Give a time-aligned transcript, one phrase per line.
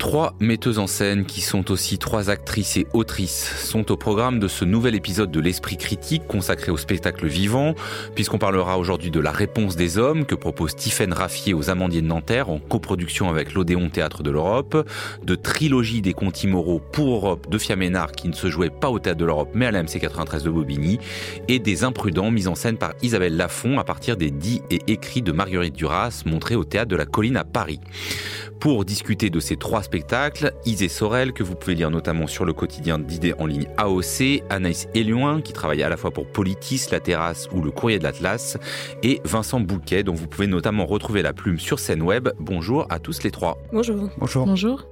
[0.00, 4.48] Trois metteuses en scène, qui sont aussi trois actrices et autrices, sont au programme de
[4.48, 7.74] ce nouvel épisode de l'Esprit critique consacré au spectacle vivant,
[8.14, 12.06] puisqu'on parlera aujourd'hui de La réponse des hommes que propose Tiffaine Raffier aux Amandiers de
[12.06, 14.88] Nanterre en coproduction avec l'Odéon Théâtre de l'Europe,
[15.22, 19.00] de Trilogie des contes immoraux pour Europe de Fiaménard qui ne se jouait pas au
[19.00, 20.98] Théâtre de l'Europe mais à la MC 93 de Bobigny,
[21.48, 25.20] et des Imprudents mis en scène par Isabelle Lafont à partir des dits et écrits
[25.20, 27.80] de Marguerite Duras montrés au Théâtre de la Colline à Paris.
[28.60, 32.52] Pour discuter de ces trois spectacles, Isée Sorel, que vous pouvez lire notamment sur le
[32.52, 37.00] quotidien d'idées en ligne AOC, Anaïs Éluin, qui travaille à la fois pour Politis, La
[37.00, 38.56] Terrasse ou le Courrier de l'Atlas,
[39.02, 42.28] et Vincent Bouquet, dont vous pouvez notamment retrouver la plume sur scène web.
[42.38, 43.58] Bonjour à tous les trois.
[43.72, 44.10] Bonjour.
[44.18, 44.46] Bonjour.
[44.46, 44.86] Bonjour.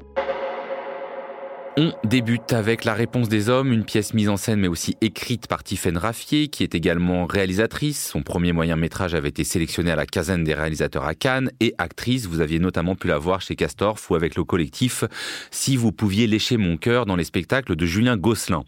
[1.80, 5.46] On débute avec La réponse des hommes, une pièce mise en scène mais aussi écrite
[5.46, 8.04] par Tiffaine Raffier, qui est également réalisatrice.
[8.04, 11.76] Son premier moyen métrage avait été sélectionné à la quinzaine des réalisateurs à Cannes et
[11.78, 12.26] actrice.
[12.26, 15.04] Vous aviez notamment pu la voir chez Castorf ou avec le collectif
[15.52, 18.64] Si vous pouviez lécher mon cœur dans les spectacles de Julien Gosselin.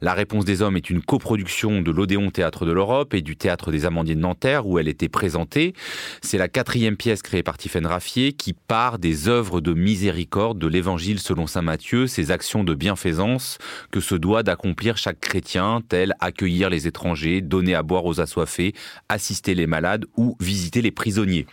[0.00, 3.70] La réponse des hommes est une coproduction de l'Odéon Théâtre de l'Europe et du Théâtre
[3.70, 5.72] des Amandiers de Nanterre où elle était présentée.
[6.20, 10.66] C'est la quatrième pièce créée par Tiffaine Raffier qui part des œuvres de miséricorde de
[10.66, 12.08] l'Évangile selon saint Matthieu,
[12.40, 13.58] de bienfaisance
[13.90, 18.72] que se doit d'accomplir chaque chrétien, tel accueillir les étrangers, donner à boire aux assoiffés,
[19.10, 21.46] assister les malades ou visiter les prisonniers.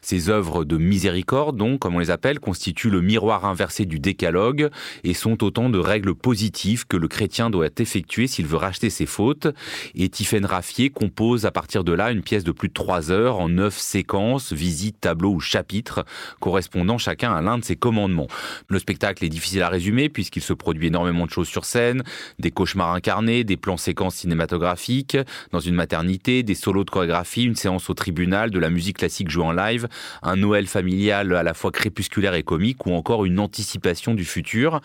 [0.00, 4.70] Ces œuvres de miséricorde, donc, comme on les appelle, constituent le miroir inversé du décalogue
[5.02, 9.06] et sont autant de règles positives que le chrétien doit effectuer s'il veut racheter ses
[9.06, 9.48] fautes.
[9.94, 13.40] Et Tiffaine Raffier compose à partir de là une pièce de plus de trois heures
[13.40, 16.04] en neuf séquences, visites, tableaux ou chapitres,
[16.40, 18.28] correspondant chacun à l'un de ses commandements.
[18.68, 22.02] Le spectacle est difficile à résumer puisqu'il se produit énormément de choses sur scène,
[22.38, 25.18] des cauchemars incarnés, des plans séquences cinématographiques,
[25.52, 29.28] dans une maternité, des solos de chorégraphie, une séance au tribunal, de la musique classique
[29.28, 29.88] jouée en live,
[30.22, 34.80] un Noël familial à la fois crépusculaire et comique ou encore une anticipation du futur.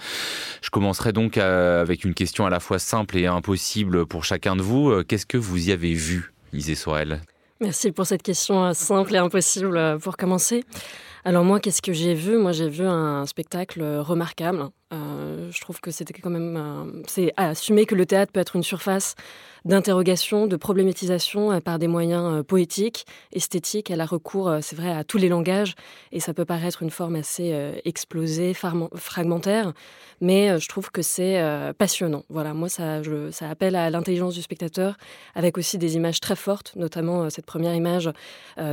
[0.62, 4.56] Je commencerai donc euh, avec une question à la fois simple et impossible pour chacun
[4.56, 4.90] de vous.
[4.90, 7.22] Euh, qu'est-ce que vous y avez vu, Isée Sorel?
[7.62, 10.64] Merci pour cette question euh, simple et impossible pour commencer.
[11.26, 12.38] Alors moi, qu'est-ce que j'ai vu?
[12.38, 14.70] Moi, j'ai vu un spectacle remarquable.
[14.92, 17.04] je trouve que c'était quand même...
[17.08, 19.16] c'est assumer que le théâtre peut être une surface
[19.66, 23.92] d'interrogation, de problématisation euh, par des moyens euh, poétiques, esthétiques.
[23.92, 25.76] Elle a recours, euh, c'est vrai, à tous les langages
[26.12, 29.74] et ça peut paraître une forme assez explosée, fragmentaire,
[30.22, 31.42] mais je trouve que c'est
[31.78, 32.24] passionnant.
[32.30, 34.98] Voilà, moi, ça, ça appelle à l'intelligence du spectateur
[35.36, 38.10] avec aussi des images très fortes, notamment cette première image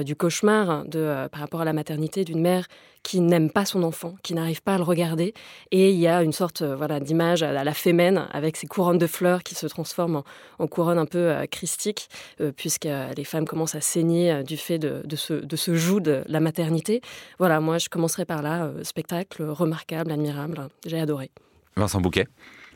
[0.04, 0.84] du cauchemar
[1.30, 2.66] par rapport à la maternité d'une mère
[3.06, 5.32] qui n'aime pas son enfant, qui n'arrive pas à le regarder.
[5.70, 9.06] Et il y a une sorte voilà, d'image à la fémène avec ses couronnes de
[9.06, 10.24] fleurs qui se transforment
[10.58, 12.08] en, couronnes un peu euh, christiques,
[12.40, 16.00] euh, puisque les femmes commencent à saigner euh, du fait de, ce, de ce joug
[16.00, 17.00] de la maternité.
[17.38, 21.30] Voilà, moi je commencerai par là, spectacle remarquable, admirable, j'ai adoré.
[21.76, 22.26] Vincent Bouquet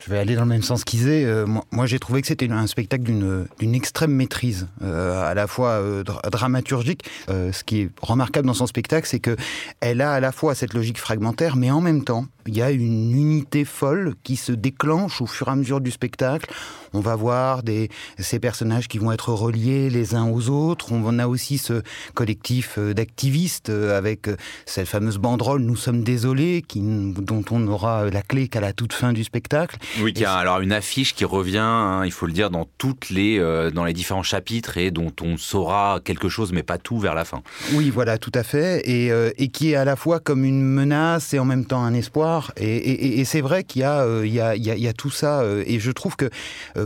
[0.03, 1.25] je vais aller dans le même sens qu'Isée.
[1.25, 5.69] Euh, moi, j'ai trouvé que c'était un spectacle d'une extrême maîtrise, euh, à la fois
[5.69, 7.03] euh, dramaturgique.
[7.27, 9.35] ce qui est remarquable dans son spectacle, c'est que
[9.79, 12.71] elle a à la fois cette logique fragmentaire, mais en même temps, il y a
[12.71, 16.51] une unité folle qui se déclenche au fur et à mesure du spectacle.
[16.93, 20.91] On va voir des, ces personnages qui vont être reliés les uns aux autres.
[20.91, 21.81] On a aussi ce
[22.13, 24.29] collectif d'activistes avec
[24.65, 28.93] cette fameuse banderole Nous sommes désolés, qui, dont on aura la clé qu'à la toute
[28.93, 29.77] fin du spectacle.
[30.01, 33.09] Oui, y a alors une affiche qui revient, hein, il faut le dire, dans toutes
[33.09, 36.99] les euh, dans les différents chapitres et dont on saura quelque chose, mais pas tout
[36.99, 37.41] vers la fin.
[37.73, 40.61] Oui, voilà, tout à fait, et, euh, et qui est à la fois comme une
[40.61, 42.30] menace et en même temps un espoir.
[42.57, 45.09] Et, et, c'est vrai qu'il y a euh, il y, a, il y, a, tout
[45.09, 46.29] ça, et je trouve que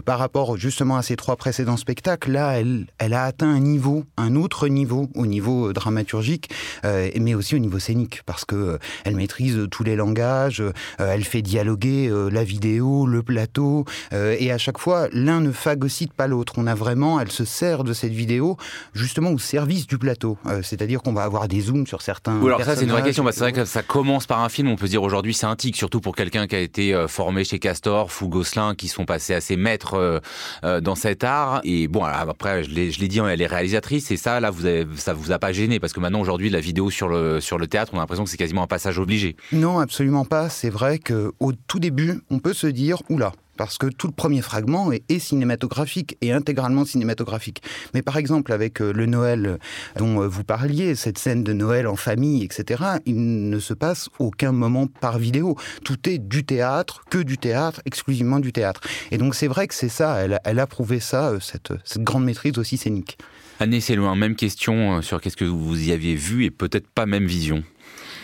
[0.06, 4.06] par rapport justement à ces trois précédents spectacles, là, elle, elle a atteint un niveau,
[4.18, 6.50] un autre niveau, au niveau dramaturgique,
[6.84, 10.64] mais aussi au niveau scénique, parce que elle maîtrise tous les langages,
[11.00, 16.14] elle fait dialoguer la vidéo le plateau, euh, et à chaque fois, l'un ne phagocyte
[16.14, 16.54] pas l'autre.
[16.58, 18.58] On a vraiment, elle se sert de cette vidéo
[18.94, 20.38] justement au service du plateau.
[20.46, 22.42] Euh, c'est-à-dire qu'on va avoir des zooms sur certains.
[22.42, 23.26] alors ça, c'est une vraie question.
[23.32, 25.76] c'est vrai que ça commence par un film, on peut dire aujourd'hui c'est un tic,
[25.76, 29.34] surtout pour quelqu'un qui a été euh, formé chez Castor ou Gosselin, qui sont passés
[29.34, 30.22] assez maîtres
[30.64, 31.62] dans cet art.
[31.64, 34.64] Et bon, après, je l'ai dit, elle est réalisatrice, et ça, là, vous
[34.98, 37.68] ça vous a pas gêné, parce que maintenant, aujourd'hui, la vidéo sur le, sur le
[37.68, 39.36] théâtre, on a l'impression que c'est quasiment un passage obligé.
[39.52, 40.50] Non, absolument pas.
[40.50, 44.42] C'est vrai qu'au tout début, on peut se dire, oula, parce que tout le premier
[44.42, 47.62] fragment est, cinématographique et intégralement cinématographique.
[47.94, 49.60] Mais par exemple, avec euh, le Noël
[49.98, 54.10] dont euh, vous parliez, cette scène de Noël en famille, etc., il ne se passe
[54.20, 55.56] aucun moment par vidéo.
[55.84, 58.82] Tout est du théâtre, que du théâtre, exclusivement du théâtre.
[59.12, 62.26] Et donc c'est vrai que c'est ça, elle, a prouvé ça, euh, cette, cette grande
[62.26, 63.18] maîtrise aussi scénique.
[63.60, 64.16] Année, c'est loin.
[64.16, 67.64] Même question sur qu'est-ce que vous y aviez vu et peut-être pas même vision.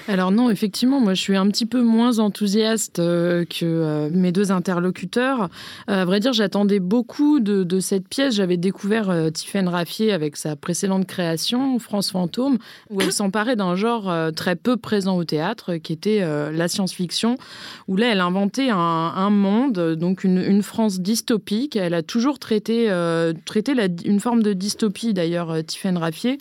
[0.08, 4.32] Alors non, effectivement, moi je suis un petit peu moins enthousiaste euh, que euh, mes
[4.32, 5.50] deux interlocuteurs.
[5.90, 8.36] Euh, à vrai dire, j'attendais beaucoup de, cette pièce.
[8.36, 12.58] J'avais découvert Tiffaine Raffier avec sa précédente création, France Fantôme,
[12.90, 16.20] où elle s'emparait d'un genre très peu présent au théâtre, qui était
[16.52, 17.38] la science-fiction,
[17.88, 21.76] où là elle inventait un, monde, donc une, France dystopique.
[21.76, 22.92] Elle a toujours traité,
[23.46, 23.74] traité
[24.06, 26.38] une forme de dystopie d'ailleurs, Tiffaine Raffier.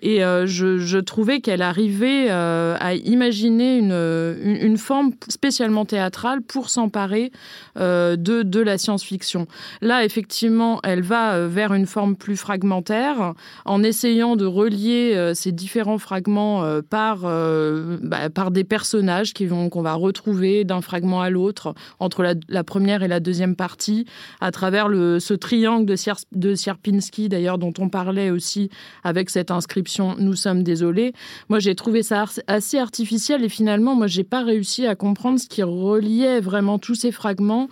[0.00, 7.32] Et je, je, trouvais qu'elle arrivait à imaginer une, une, forme spécialement théâtrale pour s'emparer
[7.78, 9.46] euh, de, de la science-fiction.
[9.80, 13.34] Là, effectivement, elle va euh, vers une forme plus fragmentaire
[13.64, 19.68] en essayant de relier euh, ces différents fragments par, bah, par des personnages qui vont,
[19.68, 24.06] qu'on va retrouver d'un fragment à l'autre entre la, première et la deuxième partie
[24.40, 25.96] à travers le, ce triangle de,
[26.32, 28.70] de Sierpinski, d'ailleurs, dont on parlait aussi
[29.04, 31.12] avec cette inscription Nous sommes désolés.
[31.48, 35.46] Moi, j'ai trouvé ça assez artificielle et finalement, moi, j'ai pas réussi à comprendre ce
[35.46, 37.68] qui reliait vraiment tous ces fragments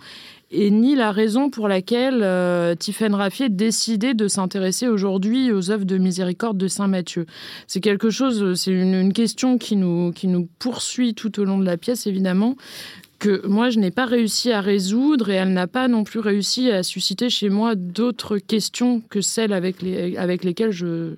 [0.51, 5.85] et ni la raison pour laquelle euh, Tiffaine Raffier décidait de s'intéresser aujourd'hui aux œuvres
[5.85, 7.25] de miséricorde de Saint Matthieu.
[7.65, 11.65] C'est quelque chose, c'est une, question qui nous, qui nous poursuit tout au long de
[11.65, 12.55] la pièce, évidemment
[13.17, 16.69] que moi je n'ai pas réussi à résoudre et elle n'a pas non plus réussi
[16.69, 20.73] à susciter chez moi d'autres questions que celles avec, les, avec lesquelles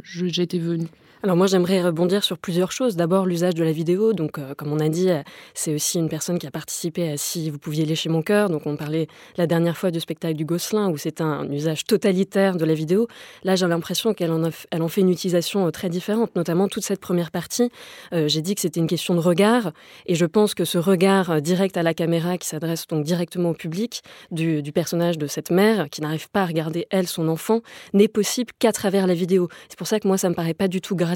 [0.06, 0.88] j'étais venue.
[1.22, 2.96] Alors moi j'aimerais rebondir sur plusieurs choses.
[2.96, 4.14] D'abord l'usage de la vidéo.
[4.14, 5.22] Donc euh, comme on a dit, euh,
[5.54, 8.50] c'est aussi une personne qui a participé à Si vous pouviez lécher mon cœur.
[8.50, 12.56] Donc on parlait la dernière fois du spectacle du Gosselin où c'est un usage totalitaire
[12.56, 13.10] de la vidéo.
[13.44, 14.50] Là j'ai l'impression qu'elle en,
[14.88, 17.70] fait une utilisation euh, très différente, notamment toute cette première partie.
[18.14, 19.74] j'ai dit que c'était une question de regard
[20.06, 23.54] et je pense que ce regard direct à la caméra qui s'adresse donc directement au
[23.54, 27.60] public du, du personnage de cette mère qui n'arrive pas à regarder elle son enfant
[27.94, 29.50] n'est possible qu'à travers la vidéo.
[29.68, 31.09] C'est pour ça que moi ça me paraît pas du tout grave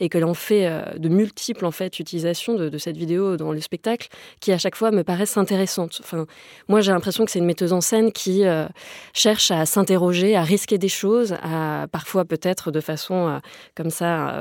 [0.00, 3.60] et que l'on fait euh, de multiples en fait utilisations de, cette vidéo dans le
[3.60, 4.08] spectacle
[4.40, 6.00] qui à chaque fois me paraissent intéressantes.
[6.02, 6.26] Enfin,
[6.68, 8.66] moi j'ai l'impression que c'est une metteuse en scène qui euh,
[9.12, 13.38] cherche à s'interroger, à risquer des choses, à parfois peut-être de façon euh,
[13.74, 14.34] comme ça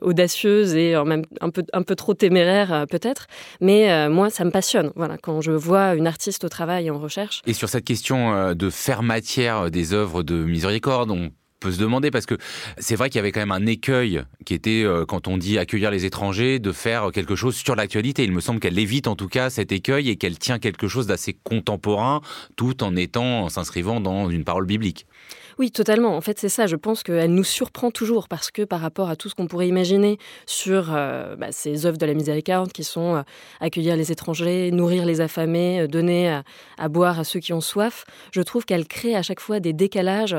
[0.00, 3.26] audacieuse et même un peu un peu trop téméraire peut-être.
[3.60, 4.92] Mais moi ça me passionne.
[4.96, 7.42] Voilà, quand je vois une artiste au travail en recherche.
[7.46, 11.30] Et sur cette question de faire matière des œuvres de miséricorde, on
[11.66, 12.36] peut se demander parce que
[12.78, 15.58] c'est vrai qu'il y avait quand même un écueil qui était euh, quand on dit
[15.58, 18.22] accueillir les étrangers de faire quelque chose sur l'actualité.
[18.22, 21.08] Il me semble qu'elle évite en tout cas cet écueil et qu'elle tient quelque chose
[21.08, 22.20] d'assez contemporain
[22.54, 25.06] tout en étant en s'inscrivant dans une parole biblique.
[25.58, 26.16] Oui, totalement.
[26.16, 26.66] En fait, c'est ça.
[26.66, 29.68] Je pense qu'elle nous surprend toujours parce que par rapport à tout ce qu'on pourrait
[29.68, 33.22] imaginer sur euh, bah, ces œuvres de la miséricorde qui sont euh,
[33.60, 36.40] accueillir les étrangers, nourrir les affamés, euh, donner
[36.78, 39.72] à, boire à ceux qui ont soif, je trouve qu'elle crée à chaque fois des
[39.72, 40.36] décalages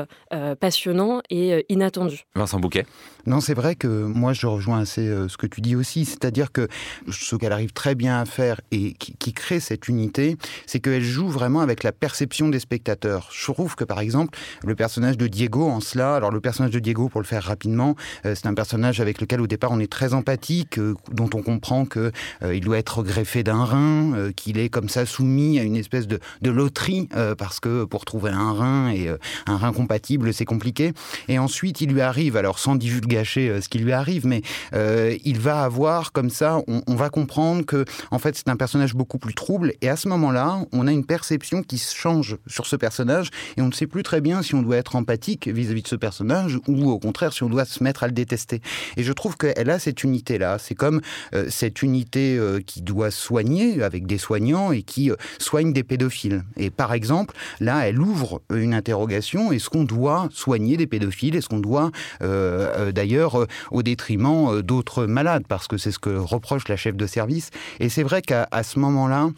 [0.60, 2.24] passionnants et inattendus.
[2.34, 2.86] Vincent Bouquet
[3.28, 6.66] Non, c'est vrai que moi je rejoins assez ce que tu dis aussi, c'est-à-dire que
[7.10, 11.28] ce qu'elle arrive très bien à faire et qui, crée cette unité, c'est qu'elle joue
[11.28, 13.28] vraiment avec la perception des spectateurs.
[13.30, 16.16] Je trouve que par exemple, le personnage de Diego en cela.
[16.16, 19.40] Alors le personnage de Diego, pour le faire rapidement, euh, c'est un personnage avec lequel
[19.40, 22.12] au départ on est très empathique, euh, dont on comprend que
[22.42, 26.06] euh, il doit être greffé d'un rein, qu'il est comme ça soumis à une espèce
[26.06, 29.10] de, loterie parce que pour trouver un rein et
[29.46, 30.92] un rein compatible c'est compliqué.
[31.28, 32.74] Et ensuite il lui arrive, alors sans
[33.18, 37.84] divulgacher ce qui lui arrive, mais il va avoir comme ça, on, va comprendre que
[38.10, 39.72] en fait c'est un personnage beaucoup plus trouble.
[39.82, 43.68] Et à ce moment-là, on a une perception qui change sur ce personnage et on
[43.68, 46.90] ne sait plus très bien si on doit être empathique vis-à-vis de ce personnage ou
[46.90, 48.60] au contraire si on doit se mettre à le détester.
[48.96, 50.58] Et je trouve qu'elle a cette unité-là.
[50.58, 51.00] C'est comme
[51.34, 55.82] euh, cette unité euh, qui doit soigner avec des soignants et qui euh, soigne des
[55.82, 56.44] pédophiles.
[56.56, 59.52] Et par exemple, là, elle ouvre une interrogation.
[59.52, 61.36] Est-ce qu'on doit soigner des pédophiles?
[61.36, 63.07] Est-ce qu'on doit, d'ailleurs,
[63.70, 67.50] au détriment d'autres malades Parce que c'est ce que reproche la chef de service.
[67.80, 69.30] Et c'est vrai qu'à ce moment-là,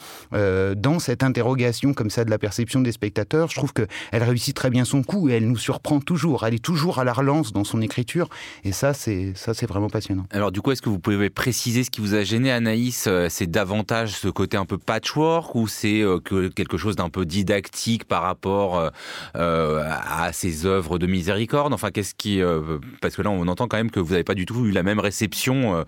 [0.74, 4.70] dans cette interrogation comme ça de la perception des spectateurs, je trouve qu'elle réussit très
[4.70, 6.44] bien son coup et elle nous surprend toujours.
[6.44, 8.28] Elle est toujours à la relance dans son écriture.
[8.64, 10.24] Et ça, c'est ça, c'est vraiment passionnant.
[10.30, 13.50] Alors du coup, est-ce que vous pouvez préciser ce qui vous a gêné, Anaïs C'est
[13.50, 16.02] davantage ce côté un peu patchwork ou c'est
[16.54, 18.90] quelque chose d'un peu didactique par rapport
[19.34, 21.72] à ces œuvres de miséricorde?
[21.72, 22.40] Enfin, qu'est-ce qui
[23.00, 24.82] parce que là, on entend quand même que vous n'avez pas du tout eu la
[24.82, 25.84] même réception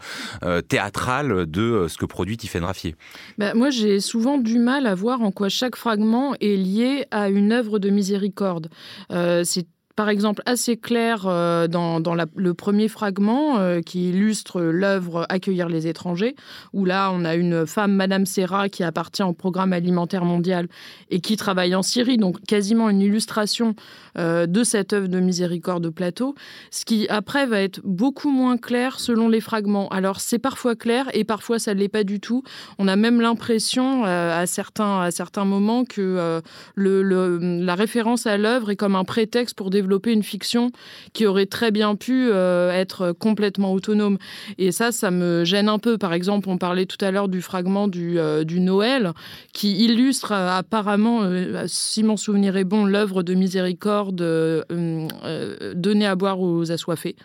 [0.69, 2.97] théâtrale de ce que produit Tiffaine Raffier.
[3.39, 7.29] Bah, moi, j'ai souvent du mal à voir en quoi chaque fragment est lié à
[7.29, 8.69] une œuvre de miséricorde.
[9.11, 9.45] Euh,
[9.97, 12.01] par exemple assez clair euh, dans,
[12.35, 16.35] le premier fragment euh, qui illustre l'œuvre Accueillir les étrangers,
[16.73, 20.69] où là on a une femme, Madame Serra, qui appartient au programme alimentaire mondial
[21.11, 23.75] et qui travaille en Syrie, donc quasiment une illustration
[24.19, 26.35] euh, de cette œuvre de miséricorde de plateau,
[26.71, 29.89] ce qui après va être beaucoup moins clair selon les fragments.
[29.89, 32.43] Alors c'est parfois clair et parfois ça ne l'est pas du tout.
[32.79, 36.41] On a même l'impression à, certains, à certains moments que
[36.77, 40.71] la référence à l'œuvre est comme un prétexte pour développer développer une fiction
[41.13, 44.19] qui aurait très bien pu euh, être complètement autonome.
[44.59, 45.99] Et ça, ça me gêne un peu.
[45.99, 49.13] Par exemple, on parlait tout à l'heure du fragment du, euh, du Noël
[49.53, 51.23] qui illustre euh, apparemment,
[51.67, 54.17] si mon souvenir est bon, l'œuvre de miséricorde
[55.75, 57.17] donnée à boire aux assoiffés.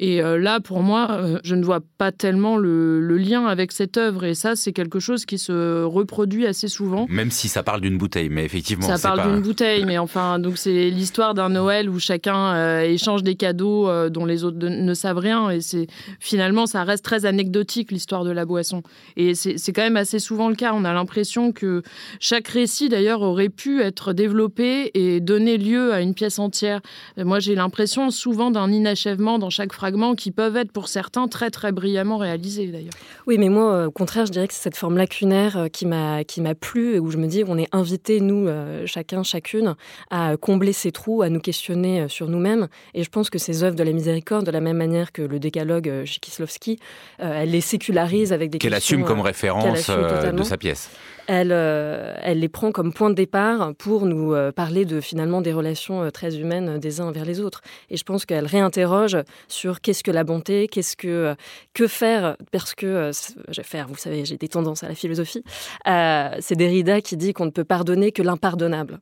[0.00, 4.24] Et là, pour moi, je ne vois pas tellement le, le lien avec cette œuvre.
[4.24, 7.06] Et ça, c'est quelque chose qui se reproduit assez souvent.
[7.08, 8.86] Même si ça parle d'une bouteille, mais effectivement.
[8.86, 13.22] Ça parle d'une bouteille, mais enfin, donc c'est l'histoire d'un Noël où chacun euh, échange
[13.22, 15.50] des cadeaux euh, dont les autres ne savent rien.
[15.50, 15.86] Et c'est
[16.20, 18.82] finalement, ça reste très anecdotique l'histoire de la boisson.
[19.16, 20.72] Et c'est quand même assez souvent le cas.
[20.74, 21.82] On a l'impression que
[22.20, 26.80] chaque récit, d'ailleurs, aurait pu être développé et donner lieu à une pièce entière.
[27.16, 29.72] Moi, j'ai l'impression souvent d'un inachèvement dans chaque
[30.16, 32.94] qui peuvent être pour certains très très brillamment réalisés d'ailleurs.
[33.26, 36.24] Oui, mais moi, au contraire, je dirais que c'est cette forme lacunaire euh, qui m'a
[36.24, 38.48] qui m'a plu et où je me dis qu'on est invité nous,
[38.86, 39.74] chacun, chacune,
[40.10, 42.68] à combler ces trous, à nous questionner euh, sur nous-mêmes.
[42.94, 45.38] Et je pense que ces œuvres de la miséricorde, de la même manière que le
[45.38, 46.78] décalogue euh, chez Kislovski,
[47.20, 50.90] euh, elle les sécularise avec des Qu'elle assume comme référence de sa pièce
[51.28, 55.42] elle, euh, elle les prend comme point de départ pour nous euh, parler de finalement
[55.42, 57.60] des relations euh, très humaines des uns envers les autres.
[57.90, 61.36] Et je pense qu'elle réinterroge sur qu'est-ce que la bonté, qu'est-ce que
[61.74, 63.10] que faire, parce que
[63.48, 65.44] je vais faire, vous savez, j'ai des tendances à la philosophie.
[65.84, 69.00] c'est Derrida qui dit qu'on ne peut pardonner que l'impardonnable.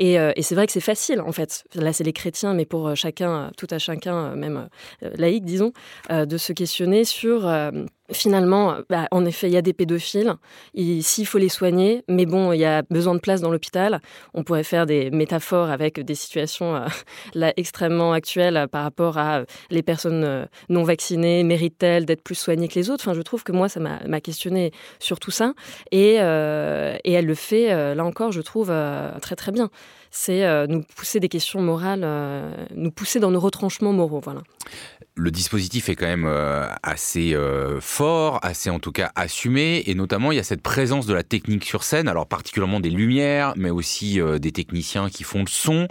[0.00, 1.64] Et, et c'est vrai que c'est facile en fait.
[1.74, 4.68] Là, c'est les chrétiens, mais pour chacun, tout à chacun, même
[5.00, 5.72] laïque, disons,
[6.10, 7.46] de se questionner sur
[8.10, 10.34] Finalement, bah, en effet, il y a des pédophiles.
[10.74, 14.00] S'il faut les soigner, mais bon, il y a besoin de place dans l'hôpital.
[14.34, 19.40] On pourrait faire des métaphores avec des situations euh, extrêmement actuelles euh, par rapport à
[19.40, 21.44] euh, les personnes non vaccinées.
[21.44, 23.04] Méritent-elles d'être plus soignées que les autres?
[23.06, 25.54] Enfin, je trouve que moi, ça m'a questionné sur tout ça,
[25.92, 28.72] et, elle le fait là encore, je trouve
[29.20, 29.70] très très bien
[30.10, 34.20] c'est euh, nous pousser des questions morales, euh, nous pousser dans nos retranchements moraux.
[34.22, 34.42] Voilà.
[35.18, 37.36] Le dispositif est quand même euh, assez
[37.80, 41.22] fort, assez en tout cas assumé, et notamment il y a cette présence de la
[41.22, 45.88] technique sur scène, alors particulièrement des lumières, mais aussi des techniciens qui font le son.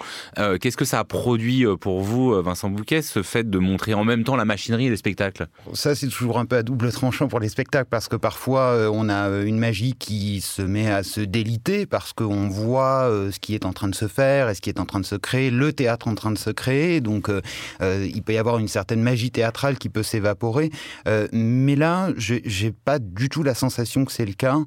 [0.62, 4.24] Qu'est-ce que ça a produit pour vous, Vincent Bouquet, ce fait de montrer en même
[4.24, 5.48] temps la machinerie et les spectacles?
[5.74, 9.10] Ça, c'est toujours un peu à double tranchant pour les spectacles, parce que parfois on
[9.10, 13.66] a une magie qui se met à se déliter, parce qu'on voit ce qui est
[13.66, 15.74] en train de se faire et ce qui est en train de se créer, le
[15.74, 17.02] théâtre en train de se créer.
[17.02, 17.42] Donc, euh,
[17.82, 20.72] euh, il peut y avoir une certaine magie théâtrale qui peut s'évaporer.
[21.08, 24.58] Euh, mais là, j'ai pas du tout la sensation que c'est le cas,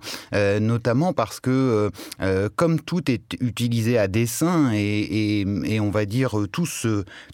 [0.61, 1.91] notamment parce que
[2.57, 6.67] comme tout est utilisé à dessein et, et, on va dire tout,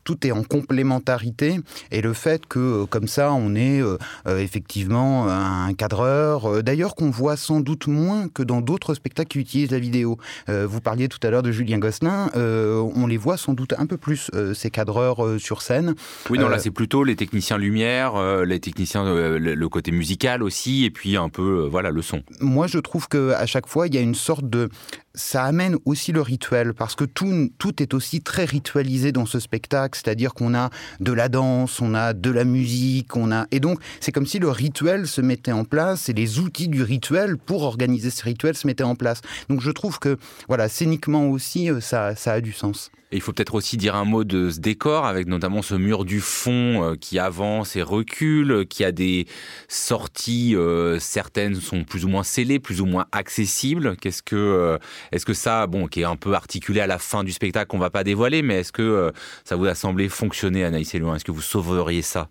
[0.05, 1.59] tout est en complémentarité
[1.91, 3.81] et le fait que comme ça on est
[4.27, 9.71] effectivement un cadreur, d'ailleurs qu'on voit sans doute moins que dans d'autres spectacles qui utilisent
[9.71, 10.19] la vidéo.
[10.49, 13.87] vous parliez tout à l'heure de Julien Gosselin, euh, on les voit sans doute un
[13.87, 15.95] peu plus, euh, ces cadreurs euh, sur scène.
[16.31, 20.91] Oui, non, là c'est plutôt les techniciens lumière, les techniciens, le côté musical aussi, et
[20.91, 22.23] puis un peu, voilà, le son.
[22.41, 24.69] Moi, je trouve qu'à chaque fois, il y a une sorte de
[25.17, 29.99] ça amène aussi le rituel, parce que tout, est aussi très ritualisé dans ce spectacle,
[30.01, 30.71] c'est-à-dire qu'on a
[31.01, 33.47] de la danse, on a de la musique, on a...
[33.51, 36.83] Et donc, c'est comme si le rituel se mettait en place, et les outils du
[36.83, 39.21] rituel pour organiser ce rituel se mettaient en place.
[39.49, 40.19] Donc je trouve que,
[40.49, 44.25] voilà, scéniquement aussi, ça, ça a du sens il faut peut-être aussi dire un mot
[44.25, 48.85] de ce décor, avec notamment ce mur du fond euh, qui avance et recule, qui
[48.85, 49.27] a des
[49.69, 53.97] sorties, euh, certaines sont plus ou moins scellées, plus ou moins accessibles.
[53.97, 54.79] Qu'est-ce que, euh,
[55.13, 57.79] est-ce que ça, bon, qui est un peu articulé à la fin du spectacle, qu'on
[57.79, 59.13] va pas dévoiler, mais est-ce que
[59.45, 62.29] ça vous a semblé fonctionner, Anaïs Elouin Est-ce que vous sauveriez ça?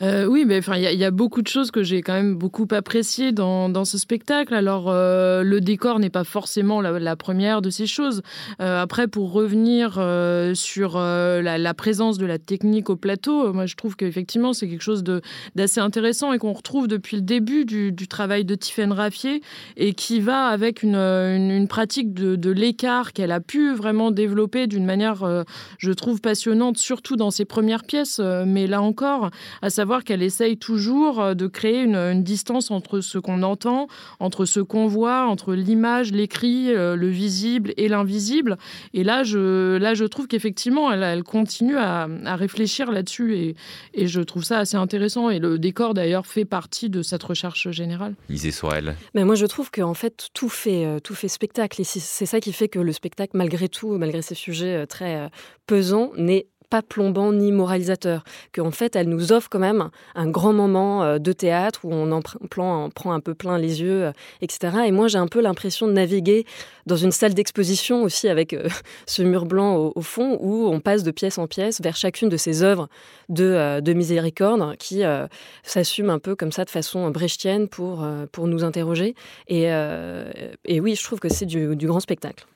[0.00, 3.32] Euh, oui, mais il y, a beaucoup de choses que j'ai quand même beaucoup appréciées
[3.32, 4.54] dans, ce spectacle.
[4.54, 8.22] Alors, euh, le décor n'est pas forcément la, première de ces choses.
[8.60, 9.94] Euh, après, pour revenir
[10.54, 15.02] sur la, présence de la technique au plateau, moi, je trouve qu'effectivement, c'est quelque chose
[15.54, 19.42] d'assez intéressant et qu'on retrouve depuis le début du, travail de Tiffaine Raffier
[19.76, 24.84] et qui va avec une pratique de, de l'écart qu'elle a pu vraiment développer d'une
[24.84, 25.44] manière,
[25.78, 28.20] je trouve, passionnante, surtout dans ses premières pièces.
[28.20, 29.30] mais là encore,
[29.62, 33.42] à savoir savoir qu'elle essaye toujours euh, de créer une, une distance entre ce qu'on
[33.42, 33.88] entend,
[34.20, 38.58] entre ce qu'on voit, entre l'image, l'écrit, euh, le visible et l'invisible.
[38.92, 43.56] Et là, je, là, je trouve qu'effectivement, elle, elle, continue à, à réfléchir là-dessus et,
[43.94, 45.30] et, je trouve ça assez intéressant.
[45.30, 48.14] Et le décor, d'ailleurs, fait partie de cette recherche générale.
[48.28, 48.94] Isée Sorel.
[49.14, 51.80] Mais moi, je trouve qu'en fait, tout fait, euh, tout fait spectacle.
[51.80, 55.30] Et c'est ça qui fait que le spectacle, malgré tout, malgré ces sujets très
[55.66, 60.52] pesants, n'est pas plombant ni moralisateur, qu'en fait elle nous offre quand même un grand
[60.52, 64.76] moment euh, de théâtre où on en prend un peu plein les yeux, euh, etc.
[64.86, 66.44] Et moi j'ai un peu l'impression de naviguer
[66.86, 68.68] dans une salle d'exposition aussi avec euh,
[69.06, 72.36] ce mur blanc au, fond où on passe de pièce en pièce vers chacune de
[72.36, 72.88] ces œuvres
[73.28, 75.26] de, de miséricorde qui euh,
[75.62, 79.14] s'assument un peu comme ça de façon brechtienne pour, pour nous interroger.
[79.48, 79.68] Et,
[80.80, 82.46] oui, je trouve que c'est du grand spectacle.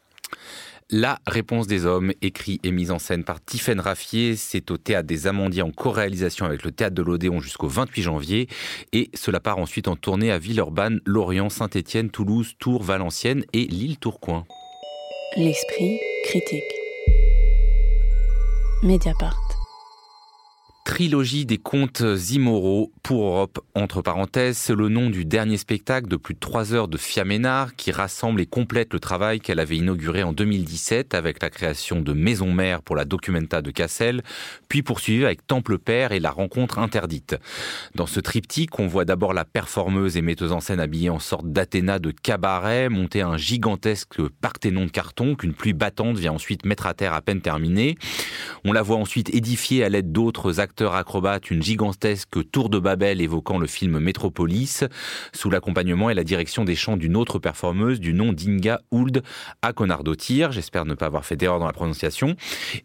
[0.95, 5.07] La réponse des hommes, écrit et mise en scène par Tiffaine Raffier, c'est au Théâtre
[5.07, 8.47] des Amandiers en co-réalisation avec le Théâtre de l'Odéon jusqu'au 28 janvier.
[8.93, 13.97] Et cela part ensuite en tournée à Villeurbanne, Lorient, Saint-Étienne, Toulouse, Tours, Valenciennes et l'île
[13.97, 14.45] Tourcoing.
[15.39, 16.63] L'esprit critique.
[18.83, 19.42] Mediapart.
[20.85, 26.17] Trilogie des contes immoraux pour Europe, entre parenthèses, c'est le nom du dernier spectacle de
[26.17, 29.77] plus de trois heures de Fia Ménard qui rassemble et complète le travail qu'elle avait
[29.77, 34.23] inauguré en 2017 avec la création de Maison Mère pour la Documenta de Cassel,
[34.69, 37.37] puis poursuivi avec Temple Père et la rencontre interdite.
[37.95, 41.47] Dans ce triptyque, on voit d'abord la performeuse et metteuse en scène habillée en sorte
[41.47, 46.87] d'Athéna de cabaret monter un gigantesque parthénon de carton qu'une pluie battante vient ensuite mettre
[46.87, 47.97] à terre à peine terminée.
[48.65, 52.79] On la voit ensuite édifiée à l'aide d'autres acteurs acteur acrobate une gigantesque tour de
[52.79, 54.85] Babel évoquant le film Métropolis,
[55.35, 59.23] sous l'accompagnement et la direction des chants d'une autre performeuse du nom d'Inga Ould
[59.61, 60.51] à Conardotir.
[60.51, 62.37] J'espère ne pas avoir fait d'erreur dans la prononciation.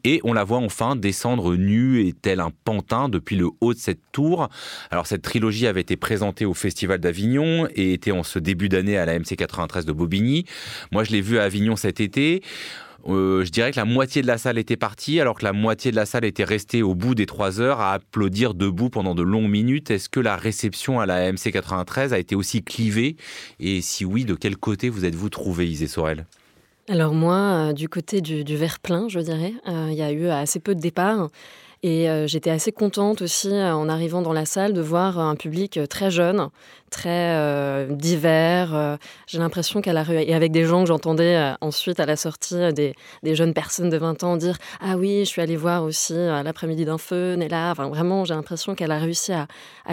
[0.03, 3.79] Et on la voit enfin descendre nue et tel un pantin depuis le haut de
[3.79, 4.49] cette tour.
[4.91, 8.97] Alors cette trilogie avait été présentée au Festival d'Avignon et était en ce début d'année
[8.97, 10.43] à la MC 93 de Bobigny.
[10.91, 12.41] Moi je l'ai vu à Avignon cet été
[13.07, 15.91] euh, je dirais que la moitié de la salle était partie, alors que la moitié
[15.91, 19.23] de la salle était restée au bout des trois heures à applaudir debout pendant de
[19.23, 19.91] longues minutes.
[19.91, 23.15] Est-ce que la réception à la MC 93 a été aussi clivée?
[23.59, 26.25] Et si oui, de quel côté vous êtes-vous trouvé, Isée Sorel?
[26.89, 27.35] Alors moi,
[27.69, 30.73] euh, du côté du, verre plein, je dirais, euh, il y a eu assez peu
[30.73, 31.29] de départs.
[31.83, 35.35] Et euh, j'étais assez contente aussi euh, en arrivant dans la salle de voir un
[35.35, 36.49] public très jeune,
[36.89, 38.73] très euh, divers.
[38.73, 42.05] Euh, J'ai l'impression qu'à la rue, et avec des gens que j'entendais euh, ensuite à
[42.05, 42.95] la sortie, des,
[43.35, 46.85] jeunes personnes de 20 ans dire Ah oui, je suis allée voir aussi euh, l'après-midi
[46.85, 47.71] d'un feu, et là.
[47.71, 49.47] Enfin, vraiment, j'ai l'impression qu'elle a réussi à,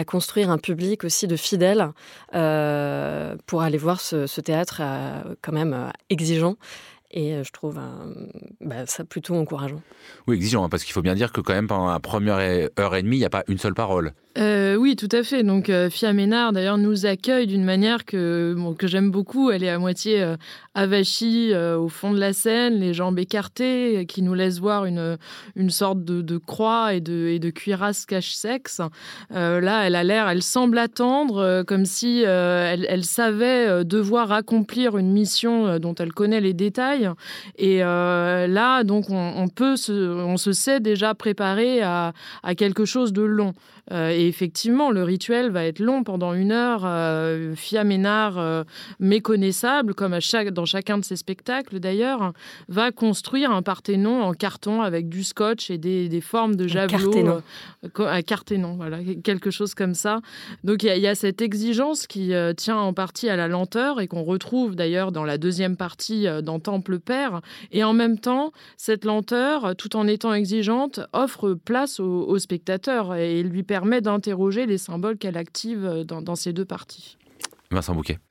[0.05, 1.89] construire un public aussi de fidèles
[2.33, 6.55] euh, pour aller voir ce, théâtre euh, quand même euh, exigeant.
[7.15, 8.27] Et je trouve euh,
[8.59, 9.81] bah, ça plutôt encourageant.
[10.27, 12.37] Oui, exigeant, parce qu'il faut bien dire que quand même pendant la première
[12.77, 14.13] heure et demie, il n'y a pas une seule parole.
[14.37, 15.43] Euh, oui, tout à fait.
[15.43, 19.49] Donc, euh, Fia Ménard, d'ailleurs, nous accueille d'une manière que, j'aime beaucoup.
[19.49, 20.35] Elle est à moitié euh,
[20.73, 25.17] avachie euh, au fond de la scène, les jambes écartées, qui nous laisse voir une,
[25.55, 28.81] une sorte de, croix et de, et cuirasse cache-sexe.
[29.29, 35.79] Là, elle a l'air, elle semble attendre, comme si elle, savait devoir accomplir une mission
[35.79, 37.09] dont elle connaît les détails.
[37.57, 43.13] Et là, donc, on, peut se, on se sait déjà préparé à, à quelque chose
[43.13, 43.53] de long.
[43.91, 46.81] Euh, et effectivement, le rituel va être long pendant une heure.
[46.83, 48.63] Euh, Fia Ménard, euh,
[48.99, 52.33] méconnaissable, comme à chaque, dans chacun de ses spectacles d'ailleurs,
[52.67, 57.15] va construire un parthénon en carton avec du scotch et des, des formes de javelot.
[57.27, 57.41] Un
[57.99, 60.21] euh, carténon, voilà, quelque chose comme ça.
[60.63, 64.01] Donc il y, y, a cette exigence qui euh, tient en partie à la lenteur
[64.01, 67.41] et qu'on retrouve d'ailleurs dans la deuxième partie dans Temple Père.
[67.71, 73.13] Et en même temps, cette lenteur, tout en étant exigeante, offre place au, au spectateur
[73.13, 77.17] et lui permet d'interroger les symboles qu'elle active dans, dans ces deux parties.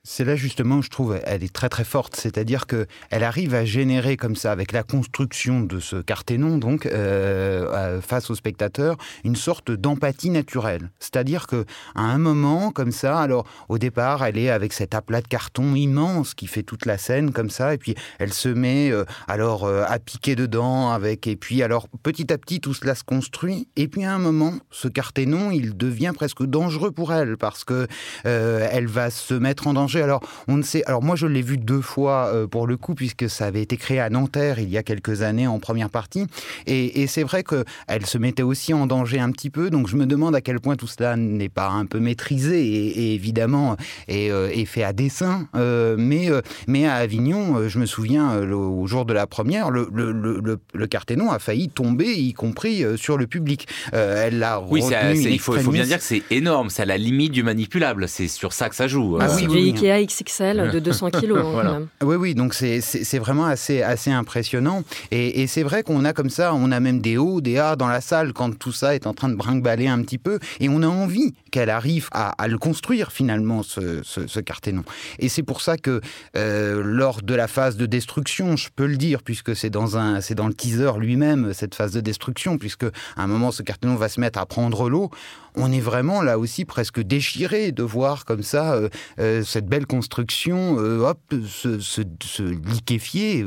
[0.03, 2.17] C'est là justement, je trouve, elle est très très forte.
[2.17, 6.87] C'est-à-dire que elle arrive à générer comme ça, avec la construction de ce carténon, donc
[6.87, 10.91] euh, face au spectateur, une sorte d'empathie naturelle.
[10.99, 15.21] C'est-à-dire que à un moment comme ça, alors au départ, elle est avec cet aplat
[15.21, 18.91] de carton immense qui fait toute la scène comme ça, et puis elle se met
[18.91, 22.95] euh, alors euh, à piquer dedans avec, et puis alors petit à petit tout cela
[22.95, 27.37] se construit, et puis à un moment, ce carténon, il devient presque dangereux pour elle
[27.37, 27.87] parce que
[28.25, 30.03] elle va se mettre en danger.
[30.03, 33.29] Alors on ne sait, alors moi je l'ai vu deux fois pour le coup puisque
[33.29, 36.27] ça avait été créé à Nanterre il y a quelques années en première partie,
[36.67, 39.89] et, et c'est vrai que elle se mettait aussi en danger un petit peu, donc
[39.89, 43.77] je me demande à quel point tout cela n'est pas un peu maîtrisé et, évidemment
[44.09, 46.31] est, fait à dessein, mais
[46.67, 50.87] mais à Avignon, je me souviens au jour de la première, le, le, le, le
[50.87, 53.69] Carténon a failli tomber, y compris sur le public.
[53.93, 56.99] elle l'a oui, il, faut, il faut bien dire que c'est énorme, c'est à la
[56.99, 59.14] limite du manipulable, c'est sur ça que ça joue.
[59.25, 61.39] Ah, oui, oui, Ikea XXL de 200 kilos.
[61.65, 64.83] Hein, oui, oui, donc c'est vraiment assez, assez impressionnant.
[65.11, 67.77] Et, et c'est vrai qu'on a comme ça, on a même des hauts, des A
[67.77, 70.39] dans la salle quand tout ça est en train de brinque-baller un petit peu.
[70.61, 74.85] Et on a envie qu'elle arrive à, à, le construire finalement, ce, ce, ce Carténon.
[75.19, 76.01] Et c'est pour ça que
[76.37, 80.21] euh, lors de la phase de destruction, je peux le dire, puisque c'est dans, un,
[80.37, 84.09] dans le teaser lui-même, cette phase de destruction, puisque à un moment, ce Carténon va
[84.09, 85.11] se mettre à prendre l'eau,
[85.57, 88.89] on est vraiment là aussi presque déchiré de voir comme ça euh,
[89.19, 93.45] euh, cette belle construction euh, hop, se, liquéfier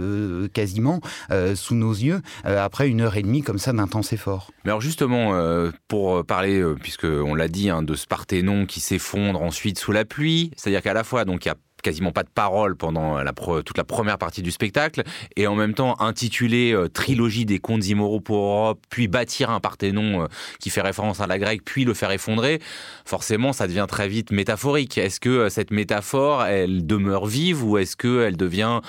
[0.54, 1.02] quasiment
[1.56, 4.52] sous nos yeux après une heure et demie comme ça d'intense effort.
[4.64, 5.34] Mais alors justement,
[5.88, 10.06] pour parler, puisque on l'a dit, hein, de ce Parthénon qui s'effondre ensuite sous la
[10.06, 13.24] pluie, c'est-à-dire qu'à la fois donc il y a quasiment pas de parole pendant
[13.64, 15.04] toute la première partie du spectacle,
[15.36, 19.60] et en même temps intitulé euh, Trilogie des contes immoraux pour Europe, puis bâtir un
[19.60, 20.28] Parthénon euh,
[20.60, 22.60] qui fait référence à la grecque, puis le faire effondrer,
[23.06, 24.98] forcément ça devient très vite métaphorique.
[24.98, 28.82] Est-ce que euh, cette métaphore, elle demeure vive ou est-ce qu'elle devient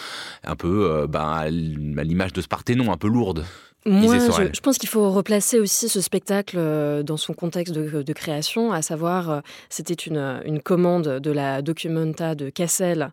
[0.44, 3.44] un peu ben, à l'image de ce Parthénon, un peu lourde?
[3.86, 8.72] Moi, je, pense qu'il faut replacer aussi ce spectacle euh, dans son contexte de, création,
[8.72, 13.10] à savoir, euh, c'était une, une, commande de la Documenta de Cassel,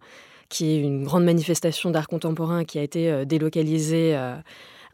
[0.49, 4.17] qui est une grande manifestation d'art contemporain qui a été euh, délocalisée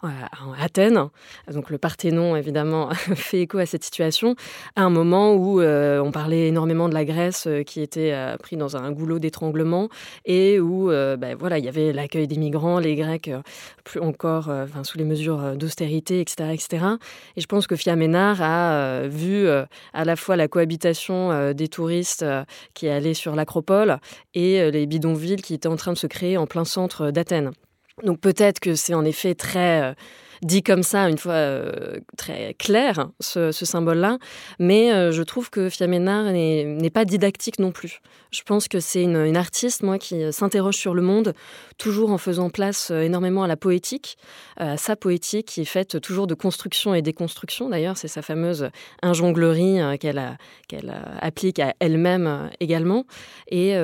[0.03, 1.09] à Athènes.
[1.51, 4.35] Donc le Parthénon, évidemment, fait écho à cette situation,
[4.75, 8.37] à un moment où euh, on parlait énormément de la Grèce euh, qui était euh,
[8.37, 9.89] pris dans un goulot d'étranglement
[10.25, 13.29] et où ben, voilà, il y avait l'accueil des migrants, les Grecs
[13.83, 14.51] plus encore
[14.83, 16.85] sous les mesures d'austérité, etc., etc.
[17.35, 22.25] Et je pense que Fiaménard a vu à la fois la cohabitation des touristes
[22.73, 23.99] qui allaient sur l'acropole
[24.33, 27.51] et les bidonvilles qui étaient en train de se créer en plein centre d'Athènes.
[28.03, 29.93] Donc peut-être que c'est en effet très euh,
[30.41, 34.17] dit comme ça, une fois euh, très clair, ce, symbole-là.
[34.59, 38.01] Mais euh, je trouve que Fiaménard n'est pas didactique non plus.
[38.31, 41.33] Je pense que c'est une, artiste, moi, qui s'interroge sur le monde,
[41.77, 44.17] toujours en faisant place euh, énormément à la poétique,
[44.57, 47.69] à sa poétique qui est faite toujours de construction et déconstruction.
[47.69, 48.69] D'ailleurs, c'est sa fameuse
[49.01, 50.21] injonglerie qu'elle
[51.19, 53.05] applique à elle-même également.
[53.47, 53.75] Et,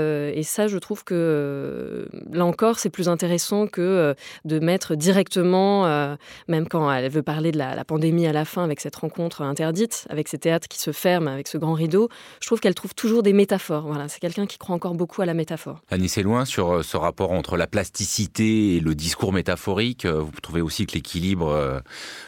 [0.44, 4.16] ça, je trouve que là encore, c'est plus intéressant que
[4.46, 6.18] de mettre directement
[6.48, 10.06] même quand elle veut parler de la, pandémie à la fin avec cette rencontre interdite,
[10.10, 12.10] avec ces théâtres qui se ferment, avec ce grand rideau,
[12.42, 13.88] je trouve qu'elle trouve toujours des métaphores.
[13.88, 15.82] Voilà, c'est quelqu'un qui croit encore beaucoup à la métaphore.
[15.90, 20.06] Annie, c'est loin sur euh, ce rapport entre la plasticité et le discours métaphorique.
[20.06, 21.80] Euh, vous trouvez aussi que l'équilibre euh,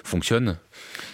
[0.03, 0.57] fonctionne?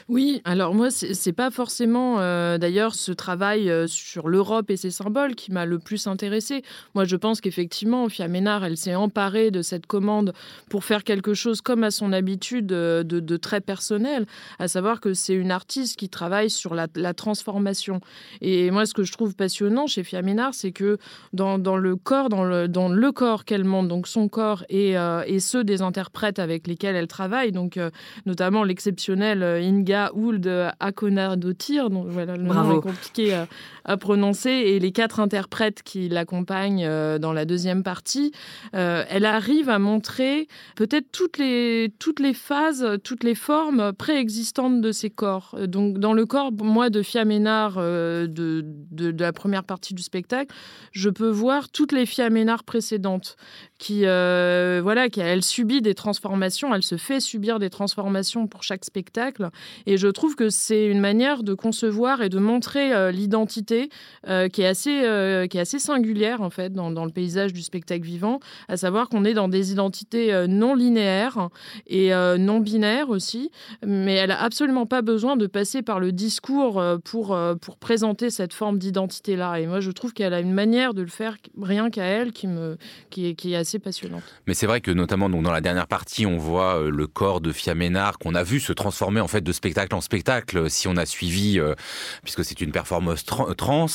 [0.07, 4.91] Oui, alors moi, c'est pas forcément euh, d'ailleurs ce travail euh, sur l'Europe et ses
[4.91, 6.61] symboles qui m'a le plus intéressé.
[6.93, 10.33] Moi, je pense qu'effectivement, Fiaménard, elle s'est emparée de cette commande
[10.69, 14.25] pour faire quelque chose comme à son habitude euh, de, très personnel,
[14.59, 18.01] à savoir que c'est une artiste qui travaille sur la, transformation.
[18.41, 20.97] Et moi, ce que je trouve passionnant chez Fiaménard, c'est que
[21.33, 24.95] dans, le corps, dans le, dans le corps qu'elle montre, donc son corps et,
[25.27, 27.79] et, ceux des interprètes avec lesquels elle travaille, donc
[28.25, 33.47] notamment l'exceptionnel Inga ou de Akonadotir, donc voilà, le nom est compliqué à,
[33.85, 38.31] à, prononcer, et les quatre interprètes qui l'accompagnent euh, dans la deuxième partie,
[38.75, 44.81] euh, elle arrive à montrer peut-être toutes les, toutes les phases, toutes les formes préexistantes
[44.81, 45.55] de ces corps.
[45.67, 50.53] Donc dans le corps, moi, de Fiaménard, euh, de, de, la première partie du spectacle,
[50.91, 53.37] je peux voir toutes les Fiaménard précédentes
[53.77, 58.83] qui, voilà, qui elle subit des transformations, elle se fait subir des transformations pour chaque
[58.83, 59.49] spectacle spectacle.
[59.85, 63.89] Et je trouve que c'est une manière de concevoir et de montrer l'identité
[64.25, 68.05] qui, est assez, qui est assez singulière, en fait, dans, dans, le paysage du spectacle
[68.05, 71.49] vivant, à savoir qu'on est dans des identités non linéaires
[71.87, 73.51] et non binaires aussi,
[73.85, 78.53] mais elle a absolument pas besoin de passer par le discours pour, pour présenter cette
[78.53, 79.59] forme d'identité-là.
[79.59, 82.47] Et moi, je trouve qu'elle a une manière de le faire rien qu'à elle qui,
[82.47, 82.77] me,
[83.09, 84.23] qui, est, assez passionnante.
[84.47, 87.41] Mais c'est vrai que notamment donc, dans la dernière partie, on voit euh, le corps
[87.41, 90.69] de Fiaménard qu'on a vu se transformer en fait de spectacle en spectacle.
[90.69, 91.75] Si on a suivi, euh,
[92.23, 93.85] puisque c'est une performance trans,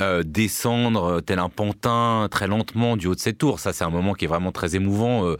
[0.00, 3.90] euh, descendre tel un pantin très lentement du haut de cette tour, ça c'est un
[3.90, 5.36] moment qui est vraiment très émouvant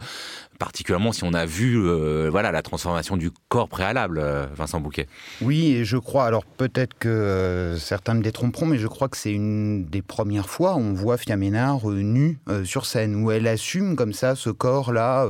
[0.59, 5.07] particulièrement si on a vu euh, voilà, la transformation du corps préalable, euh, Vincent Bouquet.
[5.41, 9.17] Oui, et je crois, alors peut-être que euh, certains me détromperont, mais je crois que
[9.17, 13.95] c'est une des premières fois où on voit Fiaménard nue sur scène, où elle assume
[13.95, 15.27] comme ça ce corps-là,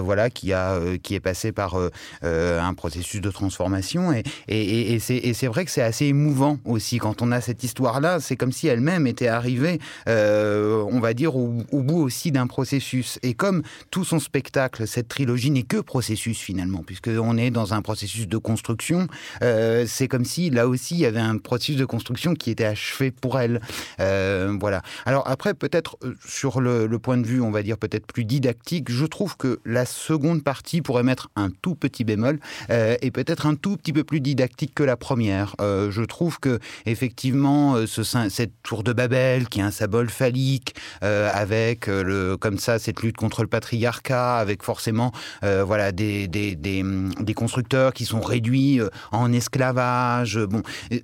[0.00, 1.76] voilà, qui, a, qui est passé par
[2.22, 4.12] un processus de transformation.
[4.12, 8.20] Et, et, et c'est vrai que c'est assez émouvant aussi quand on a cette histoire-là.
[8.20, 13.18] C'est comme si elle-même était arrivée, on va dire, au, au bout aussi d'un processus.
[13.22, 14.41] Et comme tout son spectacle,
[14.86, 19.06] cette trilogie n'est que processus finalement, puisqu'on est dans un processus de construction.
[19.42, 22.64] Euh, c'est comme si là aussi il y avait un processus de construction qui était
[22.64, 23.60] achevé pour elle.
[24.00, 24.82] Euh, voilà.
[25.06, 28.90] Alors après, peut-être euh, sur le, point de vue, on va dire peut-être plus didactique,
[28.90, 33.54] je trouve que la seconde partie pourrait mettre un tout petit bémol et peut-être un
[33.56, 35.56] tout petit peu plus didactique que la première.
[35.58, 41.86] je trouve que effectivement, ce, cette tour de Babel, qui est un symbole phallique, avec
[41.86, 45.12] le, comme ça cette lutte contre le patriarcat, avec forcément
[45.44, 50.38] euh, voilà, des, des, des, constructeurs qui sont réduits euh, en esclavage.
[50.38, 50.62] Bon,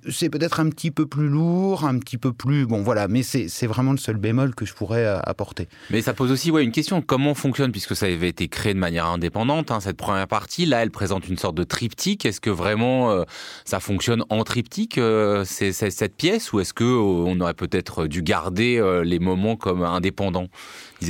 [0.09, 2.65] c'est peut-être un petit peu plus lourd, un petit peu plus...
[2.65, 5.67] Bon, voilà, mais c'est vraiment le seul bémol que je pourrais euh, apporter.
[5.89, 8.79] Mais ça pose aussi ouais, une question, comment fonctionne, puisque ça avait été créé de
[8.79, 12.25] manière indépendante, hein, cette première partie, là, elle présente une sorte de triptyque.
[12.25, 13.23] Est-ce que vraiment
[13.65, 14.99] ça fonctionne en triptyque,
[15.45, 20.47] c'est cette pièce, ou est-ce qu'on aurait peut-être dû garder les moments comme indépendants?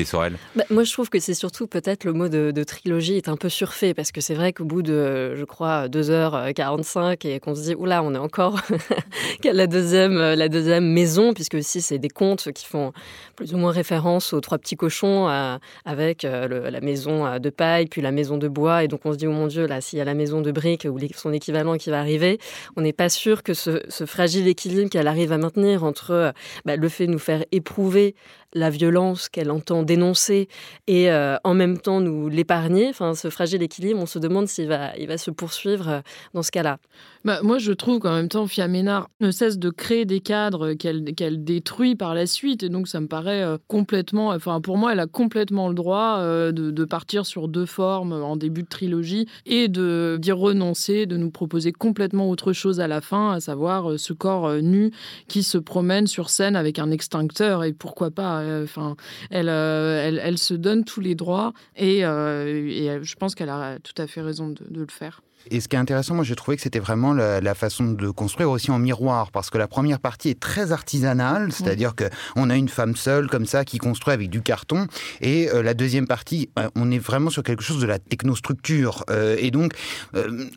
[0.06, 3.38] Sorel bah, Moi, je trouve que c'est surtout peut-être le mot de, trilogie est un
[3.38, 7.62] peu surfait parce que c'est vrai qu'au bout de, je crois, 2h45 et qu'on se
[7.62, 8.60] dit, oula, on est encore
[9.44, 12.94] la deuxième, la deuxième maison, puisque aussi c'est des contes qui font
[13.36, 17.50] plus ou moins référence aux trois petits cochons euh, avec euh, la maison euh, de
[17.50, 18.84] paille, puis la maison de bois.
[18.84, 20.52] Et donc on se dit, oh mon Dieu, là, s'il y a la maison de
[20.52, 22.40] briques ou son équivalent qui va arriver,
[22.76, 26.34] on n'est pas sûr que ce, fragile équilibre qu'elle arrive à maintenir entre
[26.66, 28.16] bah, le fait de nous faire éprouver
[28.54, 30.48] la violence qu'elle entend dénoncer
[30.88, 32.90] et euh, en même temps nous l'épargner.
[32.90, 36.02] Enfin, ce fragile équilibre, on se demande s'il va, il va se poursuivre euh,
[36.34, 36.78] dans ce cas-là.
[37.26, 40.74] Bah, moi, je trouve qu'en même temps, Fia Ménard ne cesse de créer des cadres
[40.74, 42.64] qu'elle détruit par la suite.
[42.64, 44.30] Et donc, ça me paraît euh, complètement.
[44.30, 48.64] Enfin, pour moi, elle a complètement le droit de, partir sur deux formes en début
[48.64, 53.34] de trilogie et de d'y renoncer, de nous proposer complètement autre chose à la fin,
[53.34, 54.92] à savoir ce corps nu
[55.28, 57.64] qui se promène sur scène avec un extincteur.
[57.64, 58.96] Et pourquoi pas euh, enfin,
[59.34, 64.00] euh, elle, elle, se donne tous les droits et, euh, je pense qu'elle a tout
[64.02, 65.22] à fait raison de le faire.
[65.52, 68.50] Et ce qui est intéressant, moi j'ai trouvé que c'était vraiment la, façon de construire
[68.52, 72.70] aussi en miroir, parce que la première partie est très artisanale, c'est-à-dire qu'on a une
[72.70, 74.88] femme seule comme ça qui construit avec du carton,
[75.22, 79.04] et euh, la deuxième partie, euh, on est vraiment sur quelque chose de la technostructure.
[79.10, 79.74] Euh, et donc,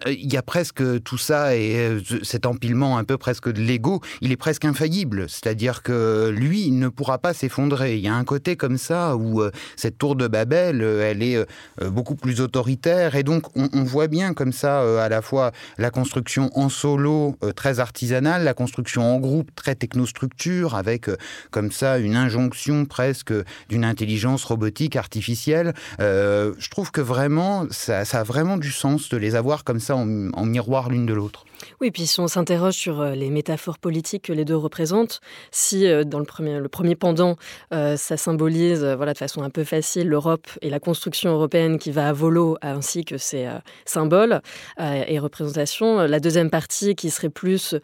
[0.06, 4.32] il y a presque tout ça, et cet empilement un peu presque de l'ego, il
[4.32, 7.96] est presque infaillible, c'est-à-dire que lui, il ne pourra pas s'effondrer.
[7.96, 9.42] Il y a un côté comme ça où
[9.76, 11.44] cette tour de Babel, elle est
[11.80, 15.52] beaucoup plus autoritaire, et donc on, on voit bien comme ça euh, à la fois
[15.78, 21.16] la construction en solo euh, très artisanale, la construction en groupe très technostructure, avec euh,
[21.50, 23.32] comme ça une injonction presque
[23.68, 25.74] d'une intelligence robotique artificielle.
[25.98, 30.44] je trouve que vraiment, ça, a vraiment du sens de les avoir comme ça en
[30.46, 31.44] miroir l'une de l'autre.
[31.80, 35.20] Oui, puis si on s'interroge sur euh, les métaphores politiques que les deux représentent,
[35.50, 37.36] si euh, dans le premier, le premier pendant,
[37.72, 41.90] euh, ça symbolise voilà, de façon un peu facile l'Europe et la construction européenne qui
[41.90, 43.48] va à volo, ainsi que ses
[43.84, 44.40] symboles
[44.78, 47.74] et représentations, la deuxième partie qui serait plus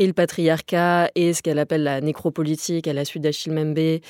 [0.00, 4.00] et le patriarcat et ce qu'elle appelle la nécropolitique à la suite d'Achille Mbembe et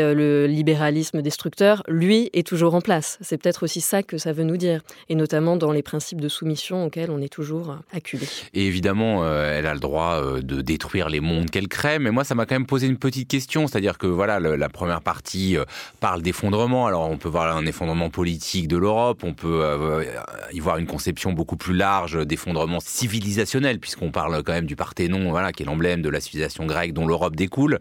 [0.00, 3.18] le libéralisme destructeur, lui est toujours en place.
[3.20, 6.28] C'est peut-être aussi ça que ça veut nous dire, et notamment dans les principes de
[6.28, 8.26] soumission auxquels on est toujours acculé.
[8.52, 11.98] Et évidemment, euh, elle a le droit euh, de détruire les mondes qu'elle crée.
[11.98, 13.66] Mais moi, ça m'a quand même posé une petite question.
[13.66, 15.64] C'est-à-dire que voilà, la première partie euh,
[16.00, 16.86] parle d'effondrement.
[16.86, 19.22] Alors, on peut voir un effondrement politique de l'Europe.
[19.24, 20.04] On peut
[20.52, 25.23] y voir une conception beaucoup plus large d'effondrement civilisationnel, puisqu'on parle quand même du Parthénon,
[25.30, 27.78] voilà, qui est l'emblème de la civilisation grecque dont l'Europe découle.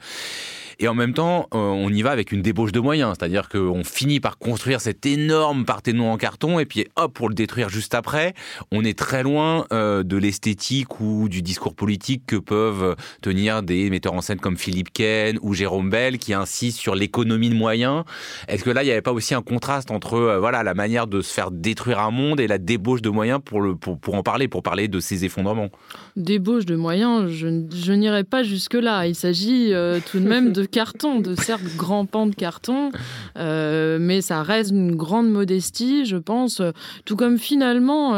[0.79, 4.19] Et en même temps, on y va avec une débauche de moyens, c'est-à-dire qu'on finit
[4.19, 8.33] par construire cet énorme Parthénon en carton, et puis hop, pour le détruire juste après,
[8.71, 14.13] on est très loin de l'esthétique ou du discours politique que peuvent tenir des metteurs
[14.13, 18.03] en scène comme Philippe Ken ou Jérôme Bell qui insistent sur l'économie de moyens.
[18.47, 21.07] Est-ce que là, il n'y avait pas aussi un contraste entre euh, voilà la manière
[21.07, 24.15] de se faire détruire un monde et la débauche de moyens pour, le, pour, pour
[24.15, 25.69] en parler, pour parler de ces effondrements?
[26.15, 29.07] Débauche de moyens, je, je n'irai pas jusque-là.
[29.07, 32.91] Il s'agit euh, tout de même de carton, de certes grands pans de carton,
[33.37, 36.61] euh, mais ça reste une grande modestie, je pense,
[37.05, 38.11] tout comme finalement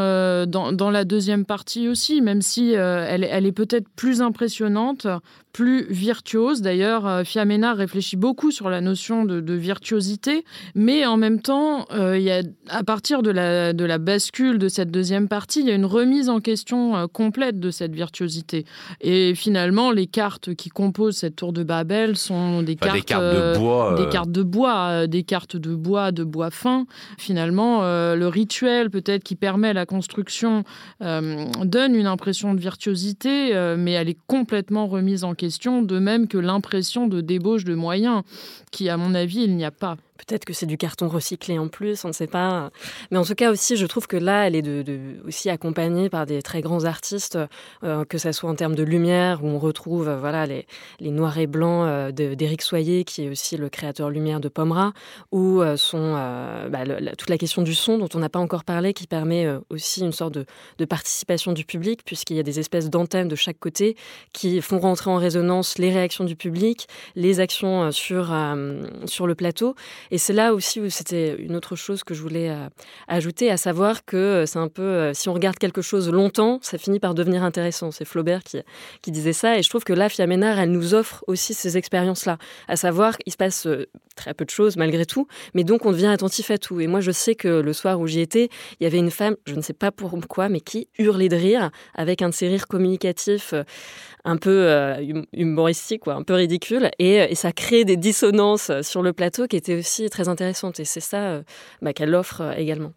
[0.46, 5.06] dans, dans, la deuxième partie aussi, même si elle, elle est peut-être plus impressionnante,
[5.56, 6.60] plus virtuose.
[6.60, 12.18] D'ailleurs, euh, Fiamena réfléchit beaucoup sur la notion de, virtuosité, mais en même temps, euh,
[12.18, 15.66] il y a, à partir de la, de la bascule de cette deuxième partie, il
[15.66, 18.66] y a une remise en question euh, complète de cette virtuosité.
[19.00, 23.94] Et finalement, les cartes qui composent cette tour de Babel sont des, cartes, de bois,
[23.96, 26.84] des cartes de bois, des cartes de bois, de bois fin.
[27.16, 30.64] Finalement, le rituel peut-être qui permet la construction
[31.00, 35.45] donne une impression de virtuosité, mais elle est complètement remise en question
[35.82, 38.22] de même que l'impression de débauche de moyens,
[38.70, 39.96] qui, à mon avis, il n'y a pas.
[40.16, 42.70] Peut-être que c'est du carton recyclé en plus, on ne sait pas.
[43.10, 44.64] Mais en tout cas aussi, je trouve que là, elle est
[45.26, 47.38] aussi accompagnée par des très grands artistes,
[47.84, 50.66] euh, que ce soit en termes de lumière, où on retrouve euh, voilà les,
[51.00, 54.92] noirs et blancs euh, d'Éric Soyer, qui est aussi le créateur lumière de Pomera,
[55.32, 56.12] ou son,
[56.70, 56.84] bah,
[57.16, 60.12] toute la question du son, dont on n'a pas encore parlé, qui permet aussi une
[60.12, 60.46] sorte de,
[60.78, 63.96] de participation du public, puisqu'il y a des espèces d'antennes de chaque côté
[64.32, 68.34] qui font rentrer en résonance les réactions du public, les actions sur,
[69.06, 69.74] sur le plateau.
[70.10, 72.68] Et c'est là aussi où c'était une autre chose que je voulais euh,
[73.08, 76.58] ajouter, à savoir que euh, c'est un peu, euh, si on regarde quelque chose longtemps,
[76.62, 77.90] ça finit par devenir intéressant.
[77.90, 79.58] C'est Flaubert qui, disait ça.
[79.58, 82.38] Et je trouve que là, Fiaménard, elle nous offre aussi ces expériences-là.
[82.68, 83.68] À savoir qu'il se passe
[84.16, 86.80] très peu de choses malgré tout, mais donc on devient attentif à tout.
[86.80, 88.48] Et moi, je sais que le soir où j'y étais,
[88.80, 91.70] il y avait une femme, je ne sais pas pourquoi, mais qui hurlait de rire
[91.94, 93.54] avec un de ces rires communicatifs
[94.26, 96.90] un peu hum, humoristique, quoi, un peu ridicule.
[96.98, 100.80] Et, et ça crée des dissonances sur le plateau qui étaient aussi très intéressante.
[100.80, 101.42] Et c'est ça euh,
[101.80, 102.92] bah, qu'elle offre euh, également.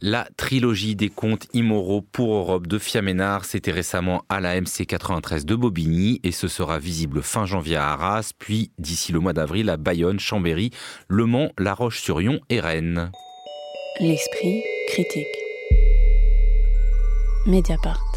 [0.00, 5.46] La trilogie des contes immoraux pour Europe de Fiaménard, c'était récemment à la MC 93
[5.46, 9.70] de Bobigny et ce sera visible fin janvier à Arras, puis d'ici le mois d'avril
[9.70, 10.70] à Bayonne, Chambéry,
[11.08, 13.10] Le Mans, La Roche-sur-Yon et Rennes.
[14.00, 15.26] L'esprit critique.
[17.46, 18.11] Mediapart.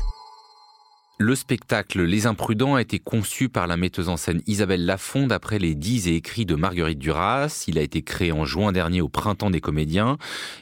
[1.18, 5.60] Le spectacle Les Imprudents a été conçu par la metteuse en scène Isabelle Lafond d'après
[5.60, 7.64] les dix et écrits de Marguerite Duras.
[7.70, 10.18] Il a été créé en juin dernier au Printemps des Comédiens.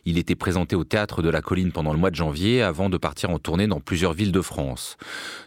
[0.06, 2.98] Il était présenté au Théâtre de la Colline pendant le mois de janvier avant de
[2.98, 4.96] partir en tournée dans plusieurs villes de France.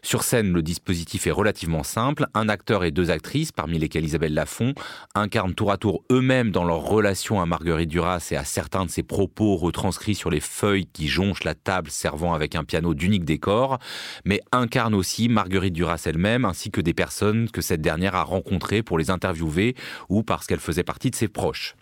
[0.03, 2.27] Sur scène, le dispositif est relativement simple.
[2.35, 4.75] Un acteur et deux actrices, parmi lesquelles Isabelle Lafont,
[5.15, 8.91] incarnent tour à tour eux-mêmes dans leur relation à Marguerite Duras et à certains de
[8.91, 13.25] ses propos retranscrits sur les feuilles qui jonchent la table servant avec un piano d'unique
[13.25, 13.79] décor,
[14.25, 18.83] mais incarnent aussi Marguerite Duras elle-même, ainsi que des personnes que cette dernière a rencontrées
[18.83, 19.75] pour les interviewer
[20.09, 21.77] ou parce qu'elle faisait partie de ses proches.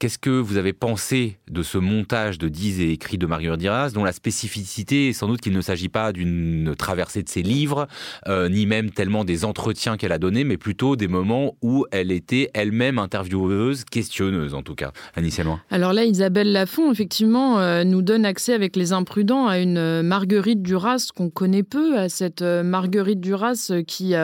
[0.00, 3.90] Qu'est-ce que vous avez pensé de ce montage de 10 et écrits de Marguerite Duras,
[3.90, 7.86] dont la spécificité est sans doute qu'il ne s'agit pas d'une traversée de ses livres,
[8.26, 12.10] euh, ni même tellement des entretiens qu'elle a donnés, mais plutôt des moments où elle
[12.10, 14.90] était elle-même intervieweuse, questionneuse en tout cas.
[15.44, 15.60] Loin.
[15.70, 20.02] Alors là, Isabelle Lafont, effectivement, euh, nous donne accès avec Les Imprudents à une euh,
[20.02, 24.14] Marguerite Duras qu'on connaît peu, à cette Marguerite Duras qui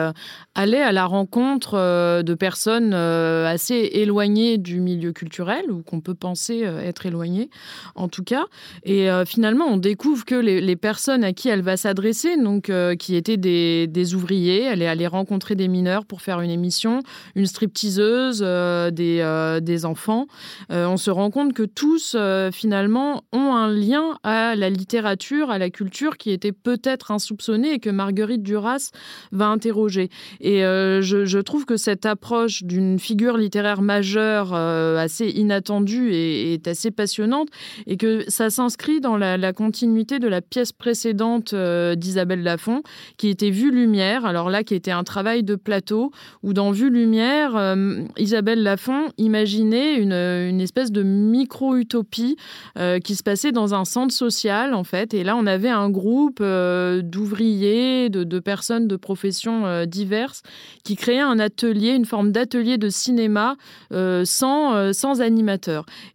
[0.55, 6.65] allait à la rencontre de personnes assez éloignées du milieu culturel ou qu'on peut penser
[6.65, 7.49] euh, être éloigné,
[7.95, 8.45] en tout cas.
[8.83, 12.95] Et euh, finalement, on découvre que les, personnes à qui elle va s'adresser, donc euh,
[12.95, 17.01] qui étaient des, ouvriers, elle est allée rencontrer des mineurs pour faire une émission,
[17.35, 20.27] une stripteaseuse, des, enfants.
[20.69, 22.15] on se rend compte que tous,
[22.51, 27.79] finalement, ont un lien à la littérature, à la culture qui était peut-être insoupçonnée et
[27.79, 28.91] que Marguerite Duras
[29.31, 30.09] va interroger.
[30.39, 36.53] Et je, je, trouve que cette approche d'une figure littéraire majeure assez inattendue inattendue et
[36.53, 37.49] est assez passionnante
[37.85, 42.83] et que ça s'inscrit dans la, continuité de la pièce précédente euh, d'Isabelle Lafont
[43.17, 44.25] qui était Vue Lumière.
[44.25, 46.11] Alors là, qui était un travail de plateau
[46.41, 52.37] où dans Vue Lumière, euh, Isabelle Lafont imaginait une, une espèce de micro-utopie
[52.77, 55.13] euh, qui se passait dans un centre social en fait.
[55.13, 60.43] Et là, on avait un groupe d'ouvriers de, personnes de professions diverses
[60.85, 63.57] qui créaient un atelier, une forme d'atelier de cinéma
[63.91, 65.21] sans, sans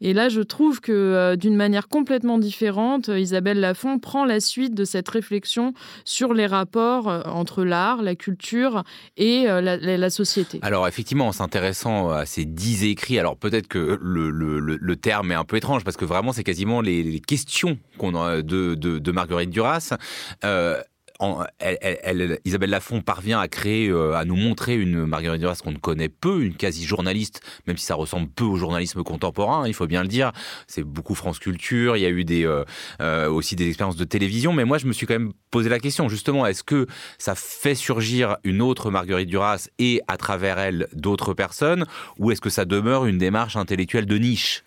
[0.01, 4.85] Et là, je trouve que d'une manière complètement différente, Isabelle Lafont prend la suite de
[4.85, 5.73] cette réflexion
[6.05, 8.85] sur les rapports entre l'art, la culture
[9.17, 10.59] et la, société.
[10.63, 15.45] Alors effectivement, en s'intéressant à ces dix écrits, alors peut-être que le, terme est un
[15.45, 19.95] peu étrange parce que vraiment c'est quasiment les, questions qu'on a de, Marguerite Duras.
[20.45, 20.81] Euh,
[21.59, 25.79] elle, Isabelle Lafont parvient à créer, euh, à nous montrer une Marguerite Duras qu'on ne
[25.79, 30.03] connaît peu, une quasi-journaliste, même si ça ressemble peu au journalisme contemporain, il faut bien
[30.03, 30.33] le dire.
[30.67, 32.65] C'est beaucoup France Culture, il y a eu euh,
[33.01, 35.79] euh, aussi des expériences de télévision, mais moi je me suis quand même posé la
[35.79, 36.87] question, justement, est-ce que
[37.19, 41.87] ça fait surgir une autre Marguerite Duras et à travers elle d'autres personnes,
[42.19, 44.65] ou est-ce que ça demeure une démarche intellectuelle de niche?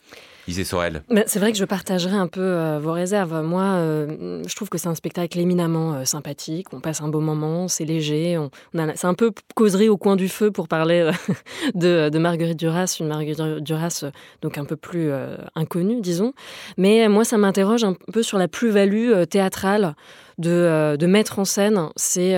[1.27, 3.41] C'est vrai que je partagerai un peu euh, vos réserves.
[3.43, 6.67] Moi, euh, je trouve que c'est un spectacle éminemment euh, sympathique.
[6.73, 8.37] On passe un beau moment, c'est léger.
[8.37, 8.49] On,
[8.95, 11.09] c'est un peu causerie au coin du feu pour parler
[11.75, 14.05] de, Marguerite Duras, une Marguerite Duras
[14.41, 15.11] donc un peu plus
[15.55, 16.33] inconnue, disons.
[16.77, 19.95] Mais moi, ça m'interroge un peu sur la plus-value théâtrale
[20.39, 22.35] de, de, mettre en scène ces,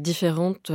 [0.00, 0.70] différentes,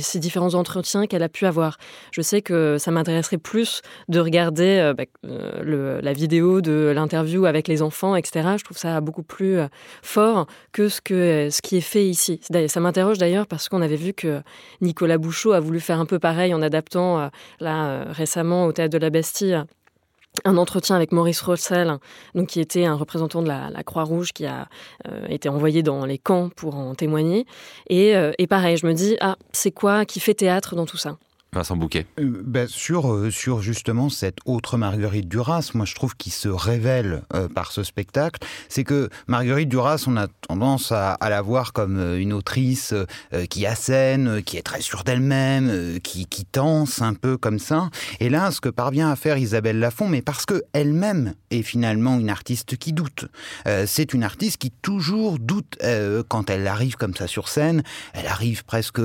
[0.00, 1.76] ces différents entretiens qu'elle a pu avoir.
[2.12, 7.82] Je sais que ça m'intéresserait plus de regarder bah, la vidéo de l'interview avec les
[7.82, 8.50] enfants, etc.
[8.58, 9.66] Je trouve ça beaucoup plus euh,
[10.02, 12.40] fort que ce, que, ce qui est fait ici.
[12.68, 14.42] Ça m'interroge d'ailleurs parce qu'on avait vu que
[14.80, 17.28] Nicolas Bouchot a voulu faire un peu pareil en adaptant, euh,
[17.60, 19.62] là, euh, récemment, au Théâtre de la Bastille,
[20.44, 21.98] un entretien avec Maurice Rossel,
[22.34, 24.68] donc qui était un représentant de la, Croix-Rouge qui a
[25.28, 27.46] été envoyé dans les camps pour en témoigner.
[27.88, 31.16] Et, et pareil, je me dis, ah, c'est quoi qui fait théâtre dans tout ça?
[31.54, 36.16] Vincent Bouquet euh, ben, sur, euh, sur justement cette autre Marguerite Duras, moi je trouve
[36.16, 41.16] qu'il se révèle euh, par ce spectacle, c'est que Marguerite Duras, on a tendance à,
[41.20, 42.92] la voir comme une autrice
[43.48, 47.88] qui assène, qui est très sûre d'elle-même, qui, qui tense un peu comme ça.
[48.20, 52.28] Et là, ce que parvient à faire Isabelle Lafont, mais parce qu'elle-même est finalement une
[52.28, 53.26] artiste qui doute.
[53.86, 55.78] c'est une artiste qui toujours doute
[56.28, 57.82] quand elle arrive comme ça sur scène.
[58.12, 59.00] Elle arrive presque,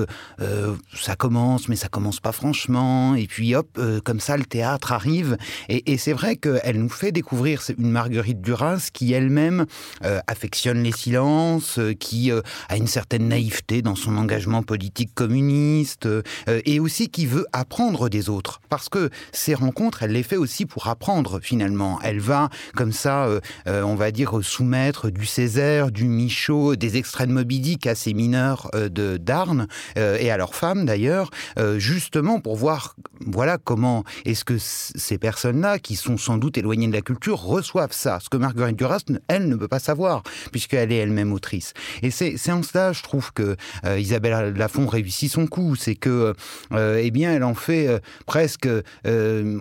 [0.93, 4.93] ça commence, mais ça commence pas franchement, et puis hop, euh, comme ça, le théâtre
[4.93, 5.35] arrive.
[5.67, 9.65] Et, c'est vrai qu'elle nous fait découvrir une Marguerite Duras qui elle-même
[10.05, 16.07] euh, affectionne les silences, euh, qui a une certaine naïveté dans son engagement politique communiste,
[16.47, 18.61] et aussi qui veut apprendre des autres.
[18.69, 21.99] Parce que ces rencontres, elle les fait aussi pour apprendre finalement.
[22.03, 23.27] Elle va comme ça,
[23.65, 28.13] on va dire, soumettre du Césaire, du Michaud, des extraits de Moby Dick à ces
[28.13, 29.67] mineurs de d'Arnes,
[29.97, 31.31] et à leurs femmes d'ailleurs,
[31.77, 36.93] justement pour voir voilà comment est-ce que ces personnes-là, qui sont sans doute éloignées de
[36.93, 38.19] la culture, reçoivent ça.
[38.21, 41.73] Ce que Marguerite Duras, elle, ne peut pas savoir, puisqu'elle est elle-même autrice.
[42.01, 43.55] Et c'est en cela, je trouve, que
[43.85, 45.75] euh, Isabelle Lafont réussit son coup.
[45.75, 46.33] C'est que,
[46.73, 48.67] euh, eh bien, elle en fait euh, presque,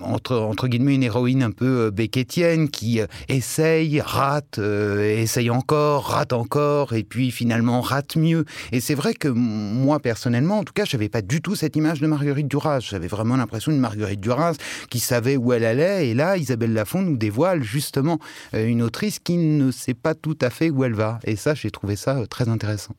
[0.02, 6.92] entre, entre guillemets, une héroïne un peu béquetienne qui essaye, rate, essaye encore, rate encore,
[6.92, 8.44] et puis finalement rate mieux.
[8.72, 11.76] Et c'est vrai que moi, personnellement, en tout cas, je n'avais pas du tout cette
[11.76, 14.56] image de Marguerite Duras j'avais vraiment l'impression d'une Marguerite Duras
[14.90, 16.08] qui savait où elle allait.
[16.08, 18.18] Et là, Isabelle Lafont nous dévoile justement
[18.54, 21.18] euh, une autrice qui ne sait pas tout à fait où elle va.
[21.24, 22.94] Et ça, j'ai trouvé ça euh, très intéressant.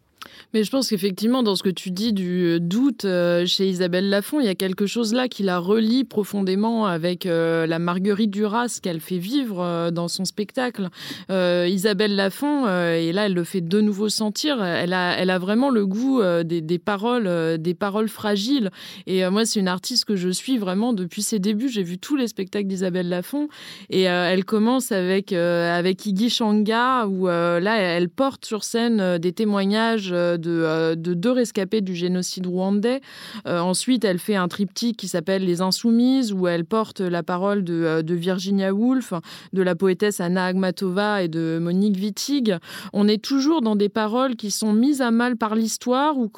[0.54, 4.10] Mais je pense qu'effectivement, dans ce que tu dis du euh, doute euh, chez Isabelle
[4.10, 8.32] Lafont, il y a quelque chose là qui la relie profondément avec euh, la Marguerite
[8.32, 10.90] Duras qu'elle fait vivre dans son spectacle.
[11.30, 15.70] Isabelle Lafont, et là, elle le fait de nouveau sentir, elle a, elle a vraiment
[15.70, 18.72] le goût des, des, paroles, des paroles fragiles.
[19.06, 21.70] Et moi, c'est une artiste que je suis vraiment depuis ses débuts.
[21.70, 23.50] J'ai vu tous les spectacles d'Isabelle Lafont.
[23.90, 30.09] Et elle commence avec, avec Iggy Shanga, où là, elle porte sur scène des témoignages
[30.12, 33.02] euh, de, deux rescapés du génocide rwandais.
[33.48, 37.64] Euh, ensuite, elle fait un triptyque qui s'appelle Les Insoumises, où elle porte la parole
[37.64, 39.14] de, euh, Virginia Woolf,
[39.54, 42.56] de la poétesse Anna Agmatova et de Monique Wittig.
[42.94, 46.30] On est toujours dans des paroles qui sont mises à mal par l'histoire ou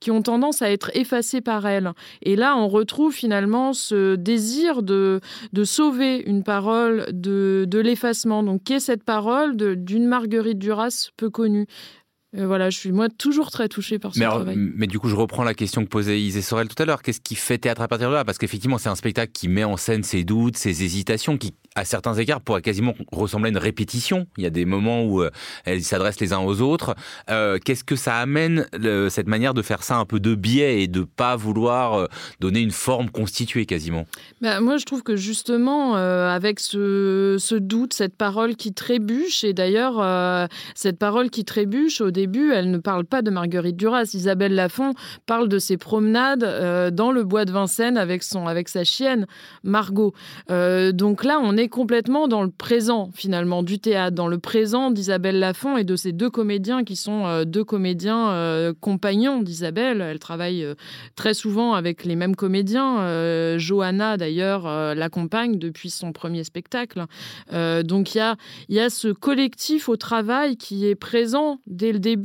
[0.00, 1.92] qui ont tendance à être effacées par elle.
[2.22, 5.20] Et là, on retrouve finalement ce désir de,
[5.52, 8.42] de sauver une parole de, de l'effacement.
[8.42, 11.66] Donc, qu'est cette parole d'une Marguerite Duras peu connue?
[12.36, 14.56] Euh, voilà, je suis moi toujours très touchée par ce mais travail.
[14.56, 17.02] Mais du coup, je reprends la question que posait Isée Sorel tout à l'heure.
[17.02, 18.24] Qu'est-ce qui fait théâtre à partir de là?
[18.24, 21.84] Parce qu'effectivement, c'est un spectacle qui met en scène ses doutes, ses hésitations, qui à
[21.84, 24.26] certains égards, pourrait quasiment ressembler à une répétition.
[24.38, 25.30] Il y a des moments où euh,
[25.66, 26.94] elles s'adressent les uns aux autres.
[27.30, 28.66] Euh, qu'est-ce que ça amène,
[29.10, 32.08] cette manière de faire ça un peu de biais et de pas vouloir
[32.40, 34.06] donner une forme constituée quasiment?
[34.40, 39.52] Bah, Moi, je trouve que justement, avec ce, ce, doute, cette parole qui trébuche, et
[39.52, 44.10] d'ailleurs, cette parole qui trébuche, au début, elle ne parle pas de Marguerite Duras.
[44.14, 44.94] Isabelle Lafont
[45.26, 49.26] parle de ses promenades dans le bois de Vincennes avec, son, avec sa chienne,
[49.62, 50.12] Margot.
[50.48, 55.38] donc là, on est complètement dans le présent, finalement, du théâtre, dans le présent d'Isabelle
[55.38, 60.00] Lafont et de ces deux comédiens qui sont euh, deux comédiens euh, compagnons d'Isabelle.
[60.00, 60.74] Elle travaille euh,
[61.14, 63.56] très souvent avec les mêmes comédiens.
[63.58, 67.04] Johanna, d'ailleurs, l'accompagne depuis son premier spectacle.
[67.52, 68.36] donc il y a,
[68.68, 72.15] y a ce collectif au travail qui est présent dès le début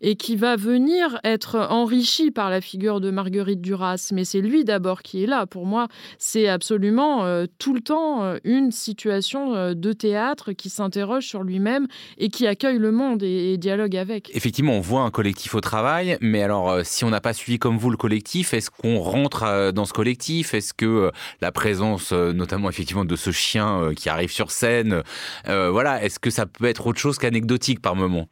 [0.00, 4.10] et qui va venir être enrichi par la figure de Marguerite Duras.
[4.12, 5.46] Mais c'est lui d'abord qui est là.
[5.46, 5.88] Pour moi,
[6.18, 7.24] c'est absolument
[7.58, 11.86] tout le temps une situation euh, de théâtre qui s'interroge sur lui-même
[12.18, 14.30] et qui accueille le monde et, dialogue avec.
[14.34, 17.58] Effectivement, on voit un collectif au travail, mais alors euh, si on n'a pas suivi
[17.58, 20.54] comme vous le collectif, est-ce qu'on rentre euh, dans ce collectif?
[20.54, 21.10] Est-ce que
[21.40, 25.02] la présence, notamment effectivement de ce chien qui arrive sur scène,
[25.46, 28.28] voilà, est-ce que ça peut être autre chose qu'anecdotique par moment?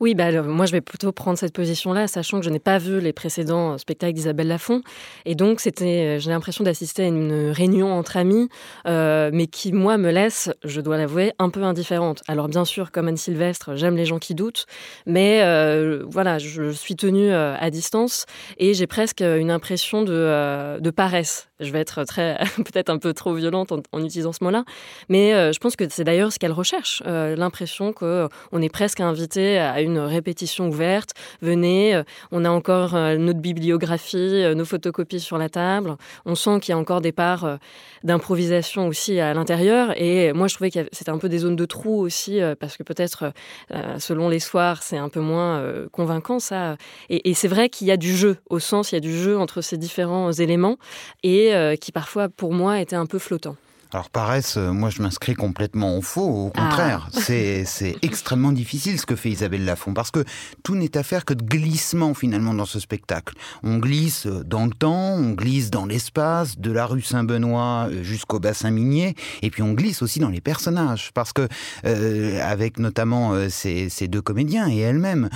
[0.00, 3.00] Oui, bah, moi je vais plutôt prendre cette position-là, sachant que je n'ai pas vu
[3.00, 4.82] les précédents spectacles d'Isabelle Lafont,
[5.24, 8.48] et donc c'était, j'ai l'impression d'assister à une réunion entre amis,
[8.86, 12.22] mais qui moi me laisse, je dois l'avouer, un peu indifférente.
[12.28, 14.66] Alors bien sûr, comme Anne Sylvestre, j'aime les gens qui doutent,
[15.06, 18.26] mais euh, voilà, je suis tenue euh, à distance
[18.58, 21.48] et j'ai presque une impression de, euh, de paresse.
[21.60, 24.64] Je vais être très, peut-être un peu trop violente en, utilisant ce mot-là,
[25.08, 29.80] mais je pense que c'est d'ailleurs ce qu'elle recherche, l'impression qu'on est presque invité à
[29.80, 31.14] une répétition ouverte.
[31.40, 35.96] Venez, on a encore notre bibliographie, nos photocopies sur la table.
[36.26, 37.58] On sent qu'il y a encore des parts
[38.04, 41.64] d'improvisation aussi à l'intérieur et moi, je trouvais que c'était un peu des zones de
[41.64, 43.32] trou aussi, euh, parce que peut-être,
[43.72, 46.76] euh, selon les soirs, c'est un peu moins euh, convaincant, ça.
[47.08, 49.38] Et, c'est vrai qu'il y a du jeu, au sens, il y a du jeu
[49.38, 50.76] entre ces différents éléments,
[51.22, 53.56] et qui parfois, pour moi, était un peu flottant.
[53.94, 56.60] Alors paresse, euh, moi je m'inscris complètement au faux, au ah.
[56.60, 57.08] contraire.
[57.12, 57.64] C'est
[58.02, 60.24] extrêmement difficile ce que fait Isabelle Lafont, parce que
[60.62, 63.34] tout n'est affaire que de glissement finalement dans ce spectacle.
[63.62, 68.38] On glisse dans le temps, on glisse dans l'espace, de la rue Saint-Benoît euh, jusqu'au
[68.40, 71.48] bassin minier, et puis on glisse aussi dans les personnages, parce que
[71.86, 75.28] euh, avec notamment ces, deux comédiens et elle-même,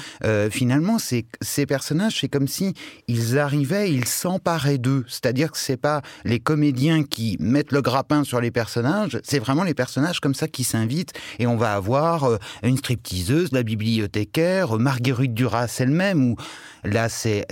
[0.51, 2.75] finalement ces, ces personnages, c'est comme si
[3.09, 5.05] ils arrivaient, ils s'emparaient d'eux.
[5.09, 9.65] C'est-à-dire que c'est pas les comédiens qui mettent le grappin sur les personnages, c'est vraiment
[9.65, 11.15] les personnages comme ça qui s'invitent.
[11.39, 16.37] Et on va avoir euh, une stripteaseuse, la bibliothécaire, Marguerite Duras elle-même, où
[16.85, 17.47] là c'est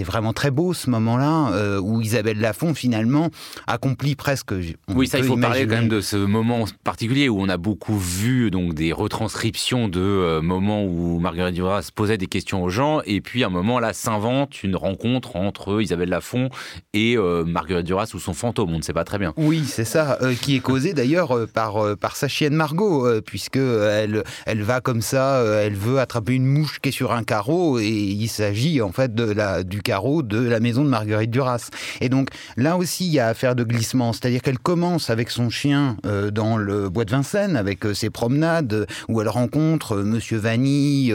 [0.00, 3.30] vraiment très beau ce moment-là, euh, où Isabelle Lafont finalement
[3.66, 4.52] accomplit presque...
[4.88, 7.98] Oui, ça il faut parler quand même de ce moment particulier où on a beaucoup
[7.98, 13.00] vu donc des retranscriptions de euh, moments où Marguerite Duras posait des questions aux gens
[13.04, 16.48] et puis à un moment là s'invente une rencontre entre Isabelle Lafont
[16.92, 19.32] et Marguerite Duras ou son fantôme, on ne sait pas très bien.
[19.36, 20.18] Oui, c'est ça.
[20.22, 24.62] Euh, qui est causée d'ailleurs euh, par, euh, par sa chienne Margot, puisque elle, elle
[24.62, 28.28] va comme ça, elle veut attraper une mouche qui est sur un carreau, et il
[28.28, 31.70] s'agit en fait de la, du carreau de la maison de Marguerite Duras.
[32.00, 35.50] Et donc là aussi, il y a affaire de glissement, c'est-à-dire qu'elle commence avec son
[35.50, 35.96] chien
[36.32, 41.14] dans le bois de Vincennes, avec ses promenades, où elle rencontre Monsieur Vanille,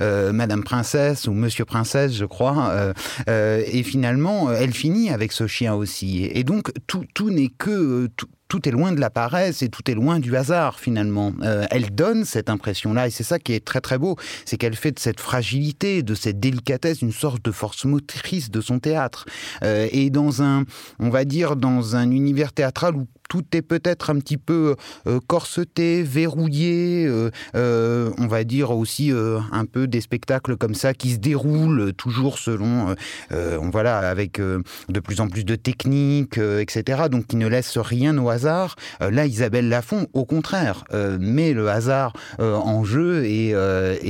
[0.00, 2.72] Madame Princesse ou Monsieur Princesse, je crois,
[3.26, 6.24] et finalement, elle finit avec ce chien aussi.
[6.32, 9.94] Et donc tout, tout n'est que tout est loin de la paresse et tout est
[9.94, 11.32] loin du hasard finalement.
[11.42, 14.74] Euh, elle donne cette impression-là et c'est ça qui est très très beau, c'est qu'elle
[14.74, 19.26] fait de cette fragilité, de cette délicatesse une sorte de force motrice de son théâtre.
[19.62, 20.64] Euh, et dans un,
[20.98, 24.74] on va dire, dans un univers théâtral où tout est peut-être un petit peu
[25.06, 27.06] euh, corseté, verrouillé.
[27.06, 29.12] Euh, euh, on va dire aussi
[29.52, 32.94] un peu des spectacles comme ça qui se déroulent toujours selon,
[33.30, 37.02] voilà, avec de plus en plus de techniques, etc.
[37.10, 38.76] Donc qui ne laissent rien au hasard.
[39.00, 40.84] là, Isabelle Lafont, au contraire,
[41.20, 43.54] met le hasard en jeu et,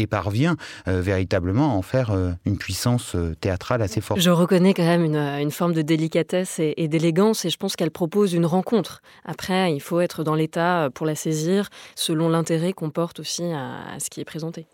[0.08, 0.56] parvient
[0.86, 4.20] véritablement à en faire une puissance théâtrale assez forte.
[4.20, 8.34] Je reconnais quand même une, forme de délicatesse et d'élégance et je pense qu'elle propose
[8.34, 13.20] une rencontre après, il faut être dans l'état pour la saisir selon l'intérêt qu'on porte
[13.20, 14.66] aussi à, ce qui est présenté.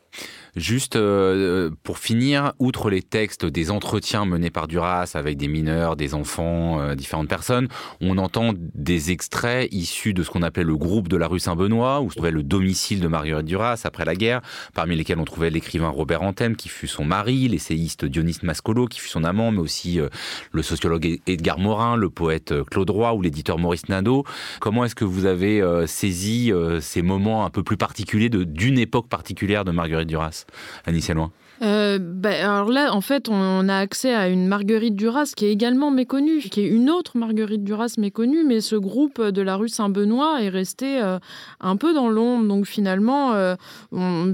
[0.57, 5.97] Juste euh, pour finir, outre les textes des entretiens menés par Duras avec des mineurs,
[5.97, 7.67] des enfants, euh, différentes personnes,
[8.01, 12.03] on entend des extraits issus de ce qu'on appelait le groupe de la rue Saint-Benoît,
[12.03, 14.43] où se trouvait le domicile de Marguerite Duras après la guerre,
[14.75, 19.01] parmi lesquels on trouvait l'écrivain Robert Anthem, qui fut son mari, l'essayiste Dionys Mascolo, qui
[19.01, 20.09] fut son amant, mais aussi euh,
[20.53, 24.25] le sociologue Edgar Morin, le poète Claude Roy ou l'éditeur Maurice Nadeau.
[24.61, 29.65] Comment est-ce que vous avez saisi ces moments un peu plus particuliers d'une époque particulière
[29.65, 30.47] de Marguerite Duras
[30.87, 31.33] Annie loin
[31.63, 35.53] euh, bah, alors là, en fait, on a accès à une Marguerite Duras qui est
[35.53, 39.69] également méconnue, qui est une autre Marguerite Duras méconnue, mais ce groupe de la rue
[39.69, 41.19] Saint-Benoît est resté euh,
[41.61, 42.47] un peu dans l'ombre.
[42.49, 43.55] Donc finalement, euh,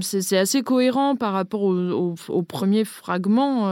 [0.01, 2.15] c'est assez cohérent par rapport au,
[2.47, 3.69] premier fragment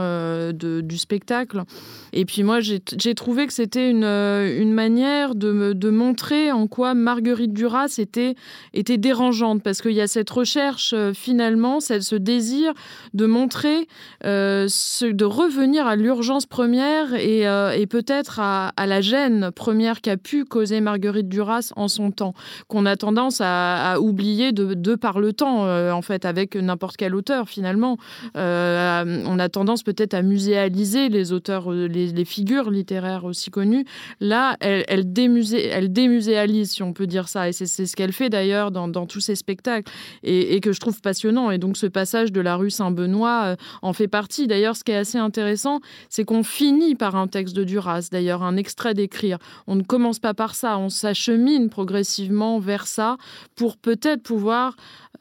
[0.52, 1.64] du spectacle.
[2.12, 7.52] Et puis moi, j'ai trouvé que c'était une, manière de, de, montrer en quoi Marguerite
[7.52, 8.36] Duras était,
[8.74, 12.72] était dérangeante, parce qu'il y a cette recherche finalement, ce désir
[13.12, 13.39] de montrer
[14.24, 14.66] euh,
[15.02, 20.80] de revenir à l'urgence première et, euh, peut-être à, la gêne première qu'a pu causer
[20.80, 22.34] Marguerite Duras en son temps,
[22.68, 27.14] qu'on a tendance à, oublier de, par le temps, euh, en fait, avec n'importe quel
[27.14, 27.96] auteur finalement.
[28.34, 33.86] on a tendance peut-être à muséaliser les auteurs, les, figures littéraires aussi connues.
[34.20, 38.70] Là, elle, elle, démuséalise, si on peut dire ça, et c'est ce qu'elle fait d'ailleurs
[38.70, 39.90] dans, tous ses spectacles,
[40.22, 41.50] et que je trouve passionnant.
[41.50, 44.46] Et donc ce passage de la rue Saint-Benoît euh, en fait partie.
[44.46, 48.42] D'ailleurs, ce qui est assez intéressant, c'est qu'on finit par un texte de Duras, d'ailleurs,
[48.42, 49.38] un extrait d'écrire.
[49.66, 53.16] On ne commence pas par ça, on s'achemine progressivement vers ça
[53.56, 54.76] pour peut-être pouvoir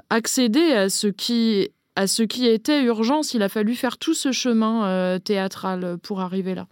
[0.10, 3.34] accéder à ce qui à ce qui était urgence.
[3.34, 6.66] Il a fallu faire tout ce chemin euh, théâtral pour arriver là.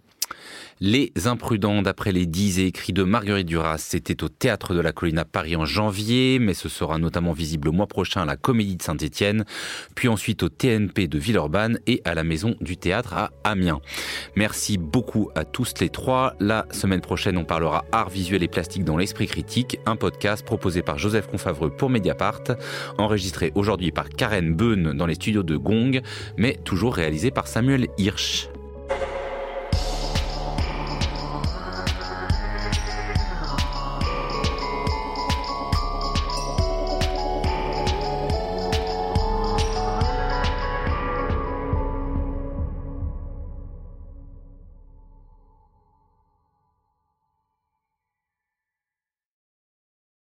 [0.80, 5.18] Les Imprudents, d'après les dix écrits de Marguerite Duras, c'était au Théâtre de la Colline
[5.18, 8.76] à Paris en janvier, mais ce sera notamment visible le mois prochain à la Comédie
[8.76, 9.44] de Saint-Étienne,
[9.96, 13.80] puis ensuite au TNP de Villeurbanne et à la Maison du Théâtre à Amiens.
[14.36, 16.34] Merci beaucoup à tous les trois.
[16.38, 20.82] La semaine prochaine, on parlera art visuel et plastique dans l'esprit critique, un podcast proposé
[20.82, 22.42] par Joseph Confavreux pour Mediapart,
[22.98, 26.02] enregistré aujourd'hui par Karen Beun dans les studios de Gong,
[26.36, 28.48] mais toujours réalisé par Samuel Hirsch.